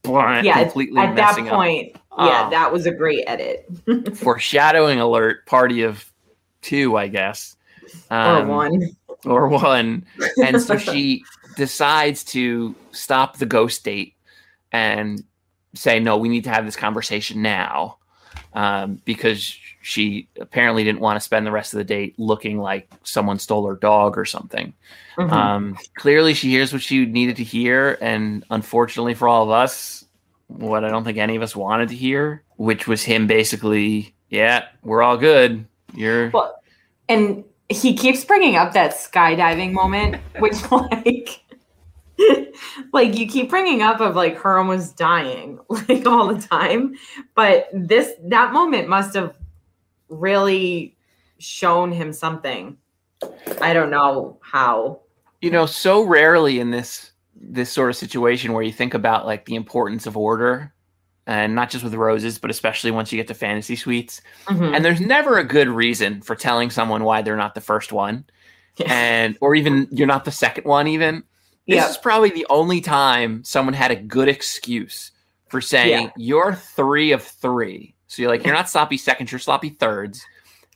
[0.04, 1.54] Yeah, completely At that messing up.
[1.54, 2.50] point, yeah, Oh.
[2.50, 3.64] that was a great edit.
[4.18, 6.11] foreshadowing alert party of
[6.62, 7.56] two i guess
[8.10, 8.82] or Um, one.
[9.26, 10.06] or one
[10.42, 11.24] and so she
[11.56, 14.14] decides to stop the ghost date
[14.72, 15.22] and
[15.74, 17.98] say no we need to have this conversation now
[18.54, 22.88] um, because she apparently didn't want to spend the rest of the date looking like
[23.02, 24.72] someone stole her dog or something
[25.18, 25.30] Mhm.
[25.32, 30.04] um, clearly she hears what she needed to hear and unfortunately for all of us
[30.46, 34.66] what i don't think any of us wanted to hear which was him basically yeah
[34.82, 36.60] we're all good you're Well,
[37.08, 41.40] and he keeps bringing up that skydiving moment, which like
[42.92, 46.94] like you keep bringing up of like her almost dying like all the time,
[47.34, 49.34] but this that moment must have
[50.08, 50.96] really
[51.38, 52.76] shown him something.
[53.60, 55.00] I don't know how.
[55.40, 59.44] you know so rarely in this this sort of situation where you think about like
[59.46, 60.72] the importance of order
[61.26, 64.74] and not just with roses but especially once you get to fantasy suites Mhm.
[64.74, 68.24] and there's never a good reason for telling someone why they're not the first one
[68.86, 71.22] and or even you're not the second one even
[71.68, 71.88] this Yeah.
[71.88, 75.12] is probably the only time someone had a good excuse
[75.48, 76.10] for saying Yeah.
[76.16, 80.24] you're three of three so you're like you're not sloppy seconds you're sloppy thirds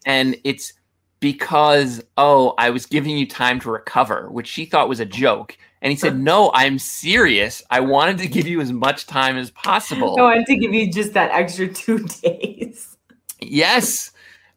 [0.05, 0.73] and it's
[1.21, 5.57] because oh i was giving you time to recover which she thought was a joke
[5.87, 9.53] and he said no i'm serious i wanted to give you as much time as
[9.53, 12.96] possible I wanted to give you just that extra two days.
[13.40, 14.11] Yes.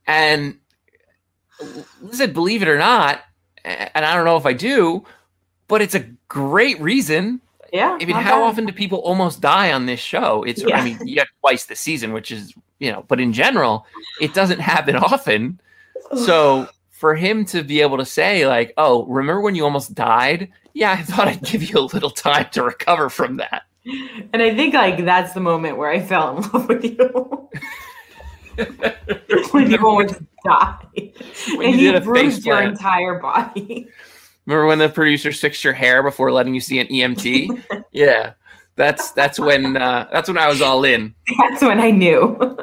[0.07, 0.57] And
[2.01, 3.21] listen, believe it or not,
[3.63, 5.05] and I don't know if I do,
[5.67, 7.41] but it's a great reason.
[7.71, 7.97] Yeah.
[8.01, 8.47] I mean, how bad.
[8.47, 10.43] often do people almost die on this show?
[10.43, 10.79] It's, Yeah.
[10.79, 13.85] I mean, you got twice the season, which is, you know, but in general,
[14.19, 15.59] it doesn't happen often.
[16.15, 16.67] So
[16.99, 20.51] for him to be able to say, like, oh, remember when you almost died?
[20.73, 23.63] Yeah, I thought I'd give you a little time to recover from that.
[24.33, 27.49] And I think like that's the moment where I fell in love with you.
[29.51, 31.13] when you almost died.
[31.55, 32.71] When and you you, did a bruised your plant.
[32.71, 33.87] entire body.
[34.45, 37.63] Remember when the producers fixed your hair before letting you see an EMT?
[37.93, 38.33] yeah,
[38.75, 41.15] that's that's when uh, that's when I was all in.
[41.37, 42.57] That's when I knew.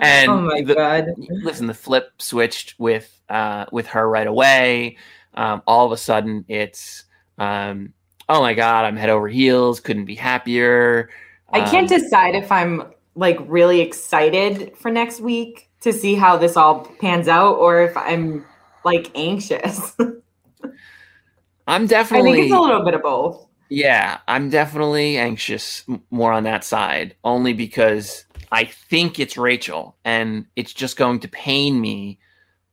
[0.00, 1.06] And oh my the- god.
[1.42, 4.96] listen, the flip switched with uh, with her right away.
[5.34, 7.04] Um, all of a sudden, it's
[7.38, 7.92] um,
[8.28, 9.80] oh my god, I'm head over heels.
[9.80, 11.10] Couldn't be happier.
[11.52, 12.82] I can't Um, decide if I'm
[13.14, 17.96] like really excited for next week to see how this all pans out or if
[17.96, 18.44] I'm
[18.84, 19.96] like anxious.
[21.66, 22.30] I'm definitely.
[22.30, 23.46] I think it's a little bit of both.
[23.68, 30.46] Yeah, I'm definitely anxious more on that side, only because I think it's Rachel, and
[30.56, 32.18] it's just going to pain me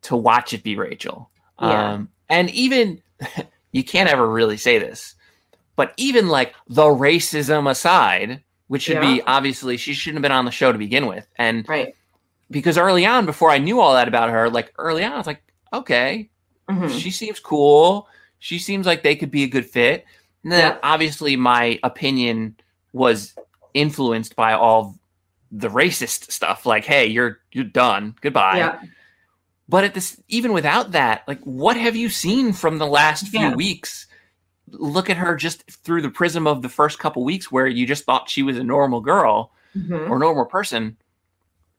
[0.04, 1.30] to watch it be Rachel.
[1.62, 1.94] Yeah.
[1.94, 3.02] Um, and even
[3.72, 5.16] you can't ever really say this,
[5.76, 10.46] but even like the racism aside, which should be obviously she shouldn't have been on
[10.46, 11.96] the show to begin with, and Right.
[12.52, 15.28] because early on, before I knew all that about her, like early on, I was
[15.28, 16.30] like, okay,
[16.70, 16.90] Mhm.
[17.00, 18.08] she seems cool.
[18.40, 20.06] She seems like they could be a good fit.
[20.44, 20.78] And then Yeah.
[20.84, 22.56] obviously my opinion
[22.94, 23.34] was
[23.74, 24.96] influenced by all
[25.56, 26.66] the racist stuff.
[26.66, 28.16] Like, hey, you're you're done.
[28.22, 28.58] Goodbye.
[28.58, 28.82] Yeah.
[29.70, 33.39] But at this even without that, like what have you seen from the last few
[33.39, 33.56] Yeah.
[33.56, 34.08] weeks?
[34.70, 38.04] Look at her just through the prism of the first couple weeks where you just
[38.06, 40.10] thought she was a normal girl Mhm.
[40.10, 40.98] or normal person.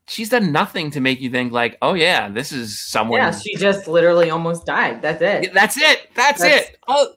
[0.07, 3.57] She's done nothing to make you think like, oh yeah, this is someone Yeah, she
[3.57, 5.01] just literally almost died.
[5.03, 5.53] That's it.
[5.55, 6.11] that's it.
[6.15, 6.79] That's, That's- it.
[6.87, 7.15] Oh,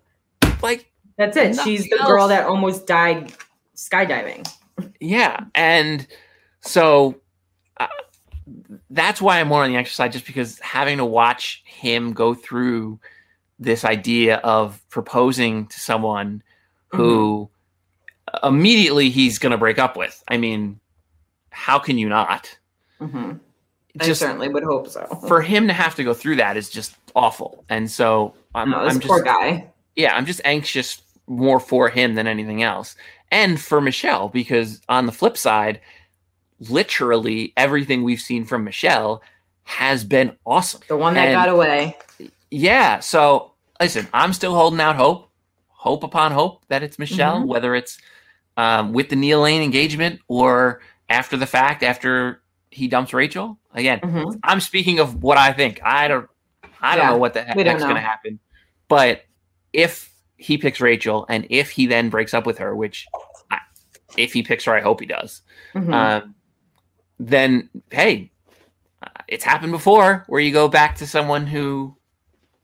[0.61, 1.59] like That's it.
[1.63, 2.07] She's the else.
[2.07, 3.33] girl that almost died
[3.75, 4.47] skydiving.
[4.99, 6.07] yeah, and
[6.61, 7.19] so
[7.79, 7.87] uh,
[8.89, 12.99] that's why I'm more on the exercise, just because having to watch him go through
[13.59, 16.43] this idea of proposing to someone
[16.89, 17.49] who
[18.43, 20.23] immediately he's going to break up with.
[20.27, 20.79] I mean,
[21.49, 22.57] how can you not?
[23.01, 23.33] Mm-hmm.
[23.99, 25.05] I certainly would hope so.
[25.27, 27.65] for him to have to go through that is just awful.
[27.67, 29.67] And so I'm, no, I'm just, poor guy.
[29.95, 32.95] yeah, I'm just anxious more for him than anything else.
[33.31, 35.81] And for Michelle, because on the flip side,
[36.59, 39.21] literally everything we've seen from Michelle
[39.63, 40.81] has been awesome.
[40.87, 41.97] The one that And- got away.
[42.49, 42.99] Yeah.
[42.99, 45.29] So listen, I'm still holding out hope,
[45.67, 47.47] hope upon hope that it's Michelle, Mhm.
[47.47, 47.97] whether it's
[48.59, 52.41] um, with the Neil Lane engagement or after the fact, after
[52.71, 53.59] he dumps Rachel.
[53.75, 54.39] Again, Mhm.
[54.43, 55.79] I'm speaking of what I think.
[55.83, 56.27] I don't,
[56.81, 58.39] I don't Yeah, know what the heck, we don't heck's going to happen.
[58.87, 59.25] But
[59.73, 63.05] if he picks Rachel and if he then breaks up with her, which
[63.51, 63.59] I,
[64.17, 65.41] if he picks her, I hope he does.
[65.75, 65.93] Mhm.
[65.93, 66.33] Um,
[67.19, 68.31] then hey,
[69.27, 71.95] it's happened before where you go back to someone who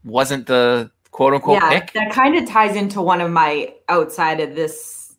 [0.04, 1.94] wasn't the quote unquote yeah, pick.
[1.94, 5.16] that kind of ties into one of my outside of this,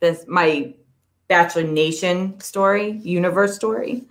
[0.00, 0.74] this my
[1.28, 4.04] Bachelor Nation story, universe story,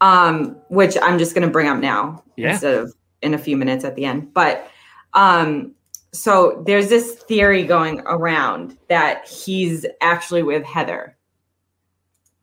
[0.00, 2.52] um, which I'm just going to bring up now Yeah.
[2.52, 2.92] instead of
[3.22, 4.34] in a few minutes at the end.
[4.34, 4.68] But
[5.14, 5.74] um,
[6.12, 11.16] so there's this theory going around that he's actually with Heather.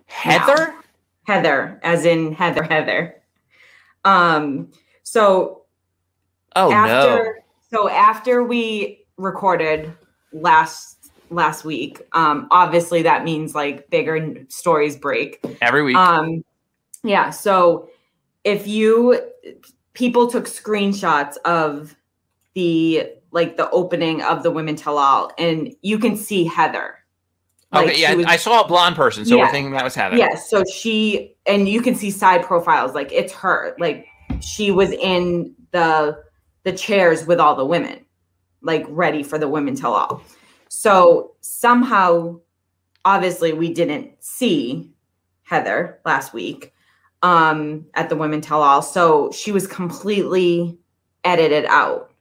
[0.05, 0.75] Heather?
[1.23, 3.21] Heather, as in Heather, Heather.
[4.05, 4.71] Um,
[5.03, 5.63] so
[6.55, 6.75] Oh no.
[6.75, 9.91] after so after we recorded
[10.31, 15.95] last last week um obviously that means like bigger stories break Every week.
[15.95, 16.43] um
[17.03, 17.89] yeah so
[18.43, 19.19] if you
[19.93, 21.95] people took screenshots of
[22.53, 26.99] the like the opening of the women tell all and you can see heather
[27.73, 29.45] Like, okay, yeah, was- I saw a blonde person, so Yeah.
[29.45, 30.15] we're thinking that was Heather.
[30.15, 30.49] Yes.
[30.49, 33.75] so she and you can see side profiles like it's her.
[33.79, 34.05] Like
[34.41, 36.21] she was in the
[36.63, 38.05] the chairs with all the women,
[38.61, 40.21] like ready for the women tell all.
[40.69, 42.39] So somehow
[43.05, 44.91] obviously we didn't see
[45.43, 46.71] Heather last week
[47.23, 48.81] um at the women tell all.
[48.81, 50.77] So she was completely
[51.23, 52.11] edited out.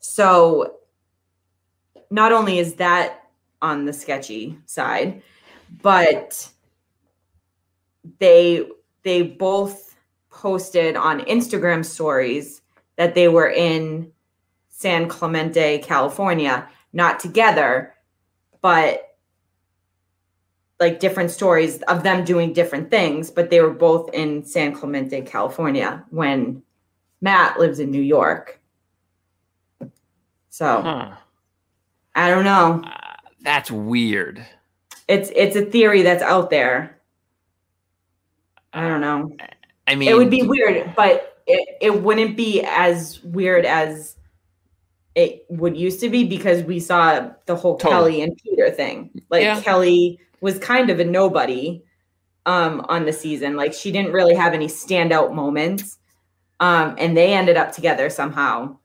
[0.00, 0.74] So
[2.10, 3.22] not only is that
[3.62, 5.22] on the sketchy side,
[5.82, 6.48] but
[8.18, 8.66] they
[9.02, 9.96] they both
[10.30, 12.62] posted on Instagram stories
[12.96, 14.10] that they were in
[14.68, 17.94] San Clemente, California, not together,
[18.60, 19.16] but
[20.78, 25.22] like different stories of them doing different things, but they were both in San Clemente,
[25.22, 26.62] California when
[27.22, 28.60] Matt lives in New York.
[30.50, 31.16] So, Huh.
[32.14, 32.82] I don't know.
[33.46, 34.44] That's weird.
[35.06, 37.00] It's it's a theory that's out there.
[38.72, 39.36] I don't know.
[39.86, 44.16] I mean, it would be weird, but it, it wouldn't be as weird as
[45.14, 48.14] it would used to be because we saw the whole Totally.
[48.14, 49.22] Kelly and Peter thing.
[49.30, 49.60] Like Yeah.
[49.60, 51.84] Kelly was kind of a nobody
[52.46, 53.54] um on the season.
[53.54, 55.98] Like she didn't really have any standout moments.
[56.58, 58.76] Um and they ended up together somehow.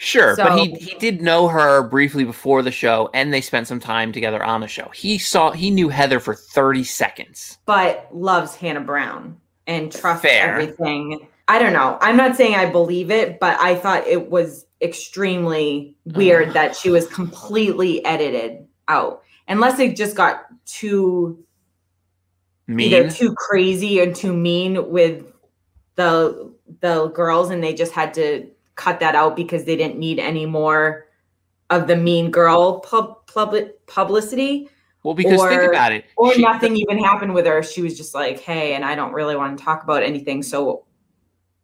[0.00, 3.80] Sure, but he he did know her briefly before the show, and they spent some
[3.80, 4.88] time together on the show.
[4.94, 7.58] He saw he knew Heather for thirty seconds.
[7.66, 10.52] but loves Hannah Brown and trusts Fair.
[10.54, 11.26] everything.
[11.48, 11.98] I don't know.
[12.00, 16.90] I'm not saying I believe it, but I thought it was extremely weird that she
[16.90, 19.22] was completely edited out.
[19.48, 21.44] Unless it just got too
[22.68, 22.80] Mean.
[22.92, 25.24] either too crazy or too mean with
[25.96, 30.18] the the girls and they just had to cut that out because they didn't need
[30.18, 31.06] any more
[31.68, 34.70] of the mean girl pub, public publicity
[35.02, 36.06] well, because think about it.
[36.16, 37.62] or she- nothing even happened with her.
[37.62, 40.84] She was just like, "Hey, and I don't really want to talk about anything, so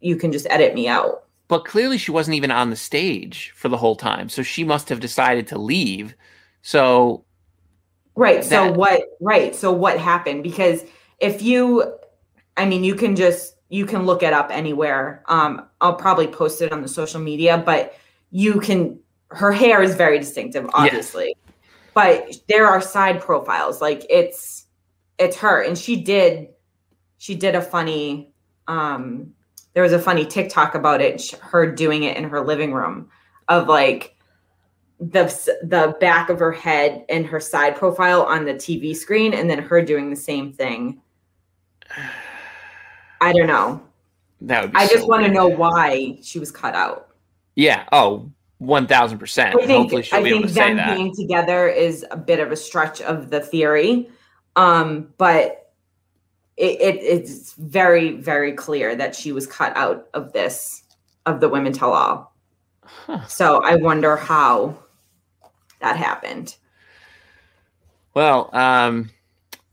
[0.01, 3.69] you can just edit me out." But clearly, she wasn't even on the stage for
[3.69, 6.15] the whole time, so she must have decided to leave.
[6.63, 7.25] So
[8.17, 8.45] Right.
[8.45, 9.03] So what?
[9.21, 9.55] Right.
[9.55, 10.43] So what happened?
[10.43, 10.85] Because
[11.19, 11.95] if you,
[12.57, 15.23] I mean, you can just you can look it up anywhere.
[15.27, 17.97] Um, I'll probably post it on the social media, but
[18.31, 18.99] you can.
[19.29, 21.35] Her hair is very distinctive, obviously,
[21.93, 23.81] but there are side profiles.
[23.81, 24.67] Like it's
[25.19, 26.49] it's her, and she did
[27.19, 28.33] she did a funny.
[28.69, 29.33] Um,
[29.73, 31.31] there was a funny TikTok about it.
[31.41, 33.09] Her doing it in her living room,
[33.49, 34.15] of like
[35.01, 35.25] the
[35.63, 39.59] the back of her head and her side profile on the TV screen, and then
[39.59, 41.01] her doing the same thing.
[43.21, 43.83] I don't know.
[44.43, 44.77] that would.
[44.77, 47.09] I so just want to know why she was cut out.
[47.55, 47.85] Yeah.
[47.93, 49.55] Oh, one thousand percent.
[49.55, 50.97] I think Hopefully, she'll I be able think to say them that.
[50.97, 54.09] being together is a bit of a stretch of the theory,
[54.57, 55.73] um, but
[56.57, 60.83] it, it it's very very clear that she was cut out of this
[61.27, 62.35] of the women tell all.
[62.85, 63.27] Huh.
[63.27, 64.77] So I wonder how
[65.81, 66.57] that happened.
[68.15, 69.11] Well, um,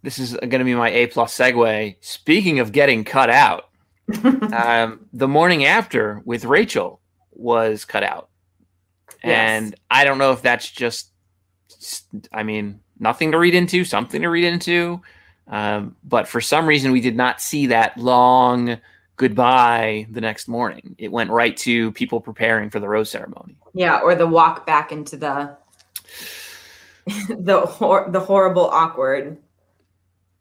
[0.04, 1.96] this is going to be my A plus segue.
[2.02, 3.70] Speaking of getting cut out,
[4.24, 7.00] um, the morning after with Rachel
[7.32, 8.30] was cut out,
[9.24, 9.74] and Yes.
[9.90, 11.12] I don't know if that's just,
[12.32, 15.02] I mean, nothing to read into, something to read into,
[15.48, 18.80] um, but for some reason we did not see that long
[19.18, 20.96] goodbye the next morning.
[20.98, 23.56] It went right to people preparing for the rose ceremony.
[23.74, 25.58] Yeah, or the walk back into the
[27.30, 29.38] the hor- the horrible, awkward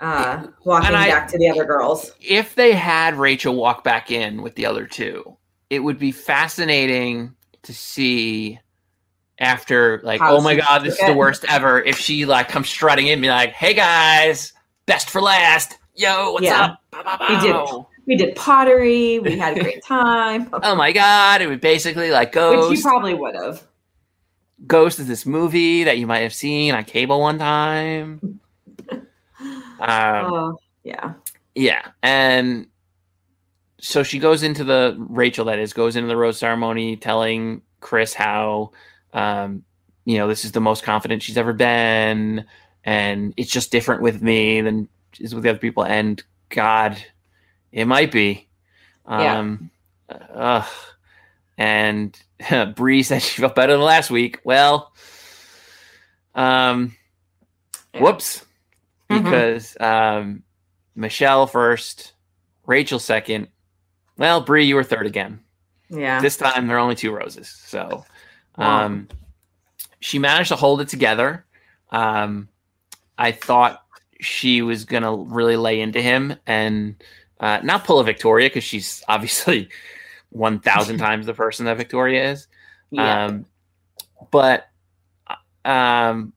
[0.01, 2.13] uh walking I- back to the other girls.
[2.21, 5.37] if they had Rachel walk back in with the other two,
[5.69, 8.59] it would be fascinating to see
[9.39, 11.81] after like, How oh my god, this is the worst ever.
[11.83, 14.53] If she like comes strutting in, and be like, hey guys,
[14.87, 15.79] best for last.
[15.95, 16.61] Yo, what's Yeah.
[16.65, 16.81] up?
[16.91, 17.87] Bow, bow, We did.
[18.07, 19.19] We did pottery.
[19.19, 20.49] We had a great time.
[20.53, 22.77] Oh my god, it would basically like Which Ghost.
[22.77, 23.63] you probably would have.
[24.67, 28.41] Ghost is this movie that you might have seen on cable one time.
[29.81, 31.15] Um, oh, yeah.
[31.55, 32.67] Yeah, and
[33.81, 38.15] so she goes into the Rachel that is goes into the rose ceremony, telling Chris
[38.15, 38.71] how,
[39.13, 39.65] um,
[40.05, 42.45] you know, this is the most confident she's ever been,
[42.85, 45.85] and it's just different with me than is with the other people.
[45.85, 46.97] And God,
[47.73, 48.47] it might be.
[49.09, 49.39] Yeah.
[49.39, 49.71] Um,
[50.35, 50.69] ugh.
[51.59, 52.19] And
[52.77, 54.39] Bri said she felt better than last week.
[54.45, 54.93] Well,
[56.35, 56.97] um,
[57.93, 58.03] Yeah.
[58.03, 58.45] whoops
[59.11, 59.25] Mhm.
[59.25, 60.43] because um,
[60.95, 62.13] Michelle first,
[62.67, 63.49] Rachel second.
[64.17, 65.41] Well, Bri, you were third again.
[65.89, 66.21] Yeah.
[66.21, 68.05] This time there are only two roses, so
[68.57, 68.85] Wow.
[68.87, 69.09] um,
[70.01, 71.45] she managed to hold it together.
[71.91, 72.49] Um,
[73.19, 73.83] I thought
[74.21, 77.03] she was gonna really lay into him and
[77.41, 79.69] uh, not pull a Victoria because she's obviously
[80.29, 82.47] one thousand times the person that Victoria is.
[82.91, 83.25] yeah.
[83.27, 83.47] Um,
[84.31, 84.69] but
[85.65, 86.33] um,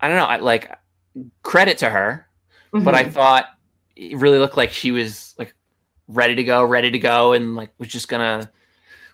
[0.00, 0.24] I don't know.
[0.26, 0.70] I like
[1.42, 2.28] credit to her,
[2.72, 3.12] but I Mhm.
[3.12, 3.46] thought
[3.96, 5.54] it really looked like she was like
[6.08, 8.50] ready to go, ready to go, and like was just gonna.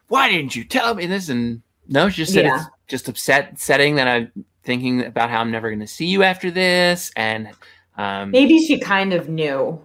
[0.09, 1.29] Why didn't you tell me this?
[1.29, 2.57] And no, she just said Yeah.
[2.57, 4.33] it's just upset setting that I'm
[4.65, 7.51] thinking about how I'm never gonna see you after this, and
[7.97, 9.81] um, maybe she kind of knew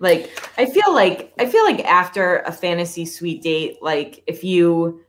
[0.00, 0.28] like
[0.58, 5.00] i feel like i feel like after a fantasy suite date like if you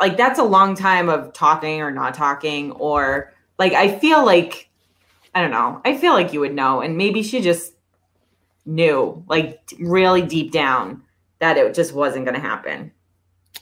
[0.00, 4.68] like that's a long time of talking or not talking or like i feel like
[5.34, 7.72] i don't know i feel like you would know and maybe she just
[8.66, 11.02] knew like really deep down
[11.40, 12.90] that it just wasn't going to happen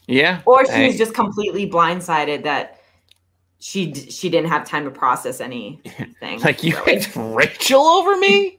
[0.06, 2.80] yeah, or she I- was just completely blindsided that
[3.60, 6.96] she she didn't have time to process anything like you really.
[6.98, 8.58] picked Rachel over me.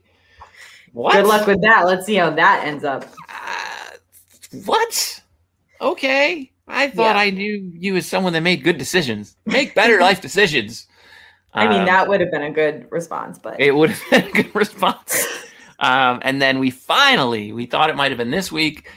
[0.92, 1.12] What?
[1.14, 3.96] good luck with that let's see how that ends up Uh,
[4.64, 5.20] what?
[5.80, 6.50] Okay.
[6.68, 7.20] I thought Yeah.
[7.22, 9.36] I knew you as someone that made good decisions.
[9.44, 10.86] Make better life decisions.
[11.54, 14.28] I mean, Um, that would have been a good response, but it would have been
[14.28, 15.26] a good response.
[15.78, 18.88] Um, and then we finally, we thought it might have been this week.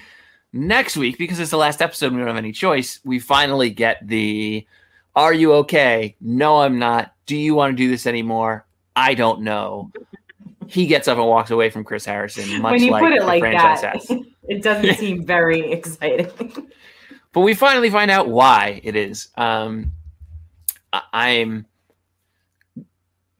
[0.53, 3.01] Next week, because it's the last episode, we don't have any choice.
[3.03, 4.65] We finally get the
[5.15, 6.15] Are you okay?
[6.21, 7.11] No, I'm not.
[7.25, 8.65] Do you want to do this anymore?
[8.95, 9.91] I don't know.
[10.67, 13.23] He gets up and walks away from Chris Harrison, much when you like put it
[13.25, 14.09] like franchise that, has.
[14.47, 16.31] it doesn't seem very exciting.
[17.33, 19.27] but we finally find out why it is.
[19.35, 19.91] Um,
[20.93, 21.65] I- I'm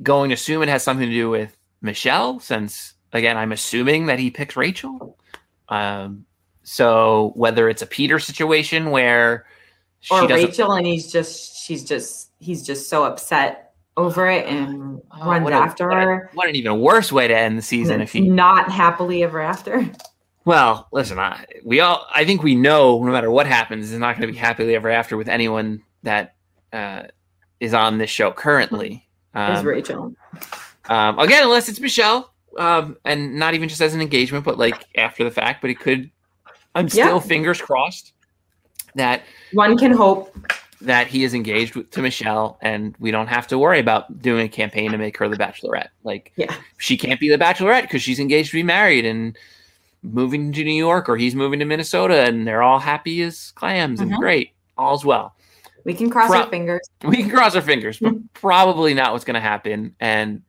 [0.04, 4.20] going to assume it has something to do with Michelle, since again, I'm assuming that
[4.20, 5.18] he picks Rachel.
[5.70, 6.26] Um,
[6.64, 9.46] so whether it's a Peter situation where
[10.00, 15.02] she or Rachel, and he's just, she's just, he's just so upset over it and
[15.12, 16.30] Oh, runs after a- her.
[16.34, 19.89] What an even worse way to end the season if he not happily ever after.
[20.43, 24.16] Well, listen, I, we all, I think we know no matter what happens, is not
[24.16, 26.36] going to be happily ever after with anyone that
[26.72, 27.04] uh,
[27.60, 29.08] is on this show currently.
[29.36, 30.13] Is Um, Rachel?
[30.89, 34.75] um, again, unless it's Michelle, um, and not even just as an engagement, but like
[34.95, 35.61] after the fact.
[35.61, 36.09] But it could.
[36.73, 37.19] I'm still Yeah.
[37.19, 38.13] fingers crossed
[38.95, 39.23] that
[39.53, 40.36] One can hope.
[40.81, 44.45] that he is engaged with, to Michelle, and we don't have to worry about doing
[44.45, 45.88] a campaign to make her the Bachelorette.
[46.03, 46.53] Like, Yeah.
[46.77, 49.38] she can't be the Bachelorette because she's engaged to be married and
[50.03, 53.99] moving to New York, or he's moving to Minnesota, and they're all happy as clams
[54.01, 54.19] and Mhm.
[54.19, 55.33] great, all's well.
[55.86, 56.81] We can cross Pro- our fingers.
[57.03, 59.95] We can cross our fingers, but probably not what's going to happen.
[59.99, 60.41] And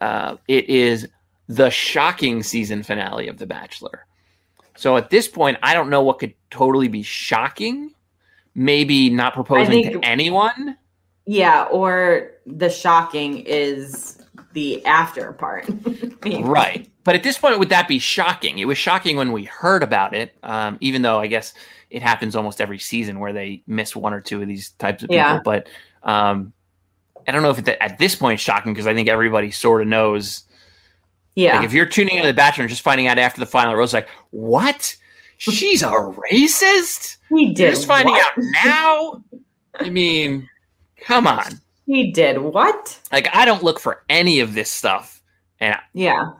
[0.00, 1.06] uh, it is
[1.46, 4.06] the shocking season finale of The Bachelor.
[4.76, 7.94] So at this point, I don't know what could totally be shocking.
[8.56, 10.76] Maybe not proposing think- to anyone.
[11.26, 14.18] Yeah, or the shocking is
[14.52, 15.68] the after part.
[16.24, 16.90] Right.
[17.04, 18.58] But at this point, would that be shocking?
[18.58, 21.52] It was shocking when we heard about it, um, even though I guess
[21.90, 25.10] it happens almost every season where they miss one or two of these types of
[25.10, 25.16] people.
[25.16, 25.40] Yeah.
[25.44, 25.68] But
[26.02, 26.52] um,
[27.28, 29.82] I don't know if it, at this point it's shocking because I think everybody sort
[29.82, 30.44] of knows.
[31.34, 31.56] Yeah.
[31.56, 33.92] Like if you're tuning into The Bachelor and just finding out after the final rose,
[33.92, 34.96] like, what?
[35.36, 37.18] She's a racist?
[37.28, 37.58] he did.
[37.58, 38.24] You're just finding what?
[38.24, 39.24] out now?
[39.74, 40.48] I mean,
[40.96, 41.60] come on.
[41.86, 42.98] He did what?
[43.12, 45.20] Like, I don't look for any of this stuff.
[45.60, 46.32] And Yeah.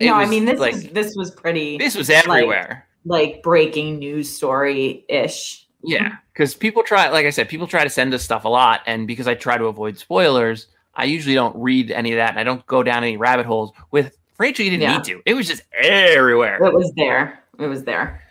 [0.00, 2.86] It no, I mean this like, was this was pretty this was everywhere.
[3.04, 5.66] like breaking news story ish.
[5.82, 8.80] Yeah, because people try, like I said, people try to send us stuff a lot,
[8.86, 12.40] and because I try to avoid spoilers, I usually don't read any of that, and
[12.40, 13.70] I don't go down any rabbit holes.
[13.92, 14.96] With Rachel, you didn't Yeah.
[14.96, 16.56] need to; it was just everywhere.
[16.64, 17.44] It was there.
[17.60, 18.22] It was there.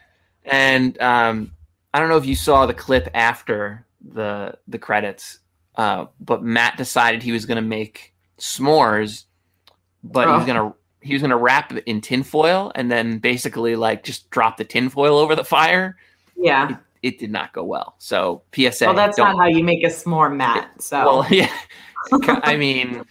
[0.43, 1.51] And um,
[1.93, 5.39] I don't know if you saw the clip after the the credits,
[5.75, 9.23] uh, but Matt decided he was going to make s'mores,
[10.03, 10.45] but he was Oh.
[10.45, 10.73] gonna
[11.05, 15.17] he was gonna wrap it in tinfoil and then basically like just drop the tinfoil
[15.17, 15.97] over the fire.
[16.35, 16.77] Yeah.
[17.03, 17.95] It did not go well.
[17.99, 18.85] So PSA.
[18.87, 20.81] Well, that's don't- how you make a s'more, Matt.
[20.81, 21.51] So Well, yeah.
[22.43, 23.03] I mean,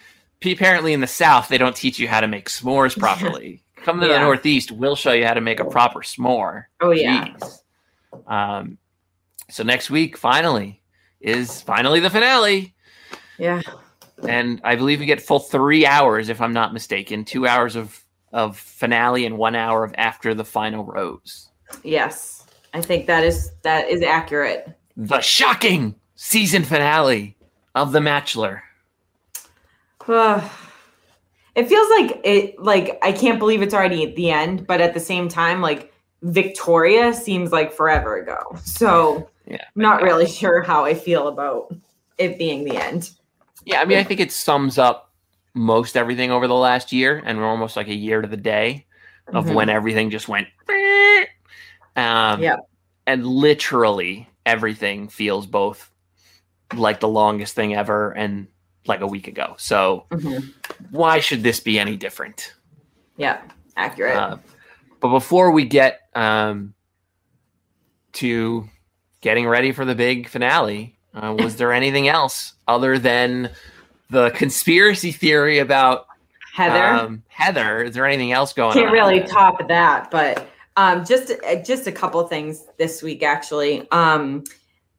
[0.44, 3.62] apparently in the South they don't teach you how to make s'mores properly.
[3.76, 6.64] Come to the Northeast, we'll show you how to make a proper s'more.
[6.80, 7.28] oh yeah.
[7.28, 7.58] Jeez.
[8.26, 8.78] Um,
[9.50, 10.80] so next week, finally,
[11.20, 12.74] is finally the finale,
[13.38, 13.60] Yeah.
[14.28, 18.00] And I believe we get full three hours, if I'm not mistaken, two hours of
[18.32, 21.48] of finale and one hour of after the final rose.
[21.82, 22.44] Yes.
[22.74, 24.68] I think that is that is accurate.
[24.96, 27.36] The shocking season finale
[27.74, 28.62] of The Matchler.
[31.54, 34.92] it feels like it like I can't believe it's already at the end, but at
[34.94, 38.38] the same time, like Victoria seems like forever ago.
[38.64, 41.74] So Yeah, I'm not really sure how I feel about
[42.18, 43.10] it being the end.
[43.64, 45.12] Yeah, I mean, I think it sums up
[45.54, 48.86] most everything over the last year, and we're almost like a year to the day
[49.28, 49.54] of Mhm.
[49.54, 50.48] when everything just went.
[51.96, 52.58] Um, Yep.
[53.06, 55.90] And literally everything feels both
[56.74, 58.48] like the longest thing ever and
[58.86, 59.54] like a week ago.
[59.58, 60.52] So Mhm.
[60.90, 62.54] why should this be any different?
[63.16, 63.40] Yeah,
[63.76, 64.16] accurate.
[64.16, 64.36] Uh,
[65.00, 66.74] but before we get um,
[68.14, 68.68] to
[69.20, 73.50] getting ready for the big finale, uh, was there anything else other than
[74.10, 76.06] the conspiracy theory about
[76.52, 77.82] Heather um, Heather?
[77.82, 78.92] Is there anything else going can't on?
[78.92, 81.32] really top that, but um, just
[81.64, 83.90] just a couple things this week actually.
[83.90, 84.44] Um,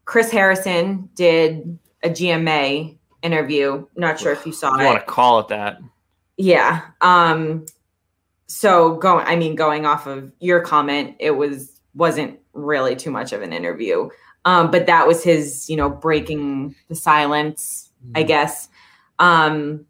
[0.06, 3.86] Chris Harrison did a GMA interview.
[3.96, 4.84] Not sure if you saw If it.
[4.84, 5.80] you want to call it that?
[6.38, 6.82] Yeah.
[7.02, 7.66] Um
[8.48, 13.34] so going I mean going off of your comment, it was wasn't really too much
[13.34, 14.10] of an interview.
[14.46, 18.70] Um but that was his, you know, breaking the silence, I guess.
[19.20, 19.86] Um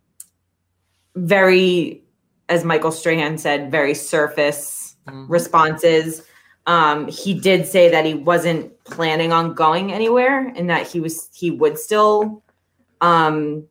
[1.16, 2.02] very
[2.50, 5.26] as Michael Strahan said, very surface Mhm.
[5.30, 6.24] responses.
[6.68, 11.30] Um, he did say that he wasn't planning on going anywhere and that he was
[11.34, 12.44] he would still
[13.02, 13.64] um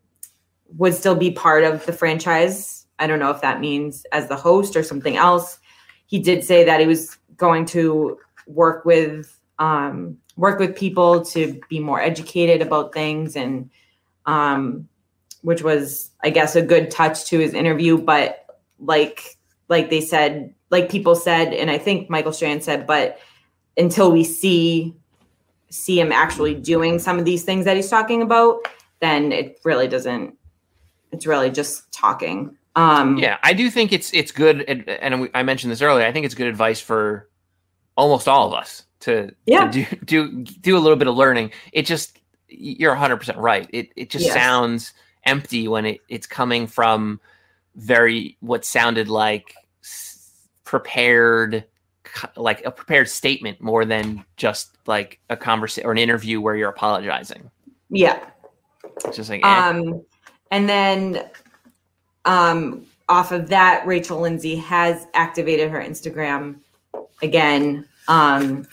[0.77, 2.87] would still be part of the franchise.
[2.99, 5.59] I don't know if that means as the host or something else.
[6.07, 11.61] He did say that he was going to work with um work with people to
[11.69, 13.71] be more educated about things and
[14.27, 14.89] um
[15.43, 18.47] which was I guess a good touch to his interview but
[18.79, 19.37] like
[19.69, 23.19] like they said like people said and I think Michael Strahan said but
[23.77, 24.95] until we see
[25.71, 28.67] see him actually doing some of these things that he's talking about
[29.01, 30.37] then it really doesn't
[31.13, 35.71] it's really just talking um Yeah, I do think it's it's good, and, I mentioned
[35.71, 36.05] this earlier.
[36.05, 37.29] I think it's good advice for
[37.97, 39.71] almost all of us to, Yeah.
[39.71, 41.53] to do do do a little bit of learning.
[41.73, 43.69] It just you're 100 percent right.
[43.73, 44.35] It it just Yes.
[44.35, 44.93] sounds
[45.25, 47.21] empty when it, it's coming from
[47.77, 49.55] very what sounded like
[50.65, 51.65] prepared
[52.37, 56.69] like a prepared statement more than just like a conversation or an interview where you're
[56.71, 57.51] apologizing.
[57.91, 58.21] yeah
[59.05, 59.49] It's just like eh.
[59.69, 60.03] Um,
[60.53, 61.25] and then
[62.25, 66.57] um, off of that, Rachel Lindsay has activated her Instagram
[67.23, 68.67] again, um,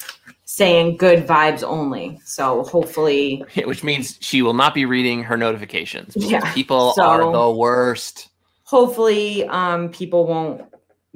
[0.53, 2.19] saying good vibes only.
[2.25, 6.13] So hopefully, which means she will not be reading her notifications.
[6.17, 8.27] Yeah, people so- are the worst.
[8.63, 10.61] hopefully, um, people won't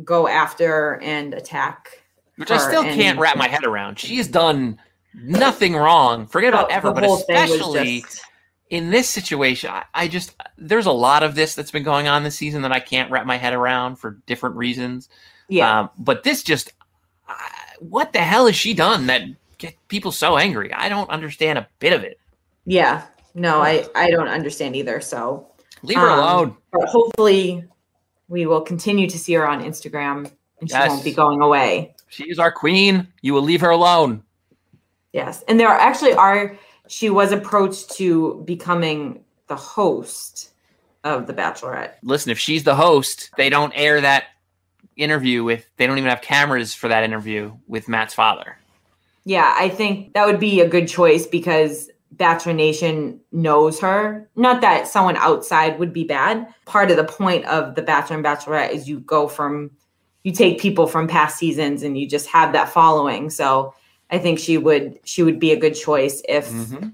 [0.03, 2.01] go after and attack.
[2.37, 3.99] which I still and- can't wrap my head around.
[3.99, 4.79] She has done
[5.13, 6.27] nothing wrong.
[6.27, 8.21] Forget about ever, but whole thing was especially just-
[8.69, 12.23] in this situation, I, I just there's a lot of this that's been going on
[12.23, 15.07] this season that I can't wrap my head around for different reasons.
[15.49, 16.71] yeah, Um, but this just,
[17.79, 19.23] what the hell has she done that
[19.57, 20.71] get people so angry?
[20.73, 22.19] I don't understand a bit of it.
[22.65, 23.03] yeah.
[23.37, 25.01] No, I I don't understand either.
[25.01, 25.47] So,
[25.83, 26.57] Leave her Um, alone.
[26.71, 27.65] but hopefully,
[28.29, 30.89] we will continue to see her on Instagram, and she Yes.
[30.89, 31.95] won't be going away.
[32.07, 33.07] She is our queen.
[33.21, 34.23] You will leave her alone.
[35.11, 36.57] Yes, and there are actually are
[36.87, 40.51] she was approached to becoming the host
[41.03, 41.95] of The Bachelorette.
[42.03, 44.25] Listen, if she's the host, they don't air that
[44.95, 48.57] interview with, they don't even have cameras for that interview with Matt's father.
[49.25, 54.29] Yeah, I think that would be a good choice because Bachelor Nation knows her.
[54.35, 56.47] Not that someone outside would be bad.
[56.65, 59.71] Part of the point of The Bachelor and Bachelorette is you go from,
[60.23, 63.29] you take people from past seasons and you just have that following.
[63.29, 63.73] So
[64.11, 66.89] I think she would she would be a good choice if mm-hmm.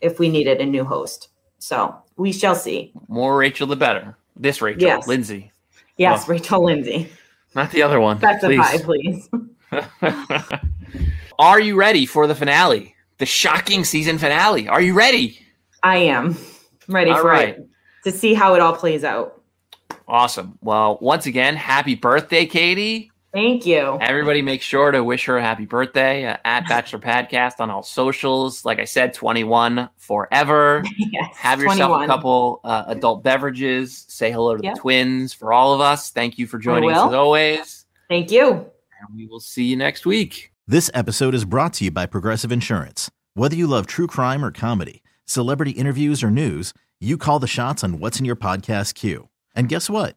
[0.00, 1.28] if we needed a new host.
[1.58, 2.92] So we shall see.
[3.08, 4.16] More Rachel, the better.
[4.36, 5.08] This Rachel, yes.
[5.08, 5.50] Lindsay.
[5.96, 7.08] Yes, well, Rachel Lindsay.
[7.54, 8.18] Not the other one.
[8.18, 8.82] That's please.
[8.82, 9.28] please.
[11.38, 12.94] Are you ready for the finale?
[13.18, 14.68] The shocking season finale.
[14.68, 15.40] Are you ready?
[15.82, 16.36] I am
[16.88, 17.56] ready all for right.
[17.56, 17.68] it
[18.04, 19.42] to see how it all plays out.
[20.08, 20.58] Awesome.
[20.60, 23.10] Well, once again, happy birthday, Katie.
[23.32, 23.98] Thank you.
[24.00, 27.82] Everybody make sure to wish her a happy birthday uh, at Bachelor Podcast on all
[27.82, 28.64] socials.
[28.64, 30.82] Like I said, 21 forever.
[30.98, 32.04] yes, Have yourself 21.
[32.04, 34.06] a couple uh, adult beverages.
[34.08, 34.74] Say hello to yep.
[34.74, 36.10] the twins for all of us.
[36.10, 37.84] Thank you for joining us as always.
[38.08, 38.50] Thank you.
[38.52, 40.52] And we will see you next week.
[40.66, 43.10] This episode is brought to you by Progressive Insurance.
[43.34, 47.84] Whether you love true crime or comedy, celebrity interviews or news, you call the shots
[47.84, 49.28] on what's in your podcast queue.
[49.54, 50.16] And guess what?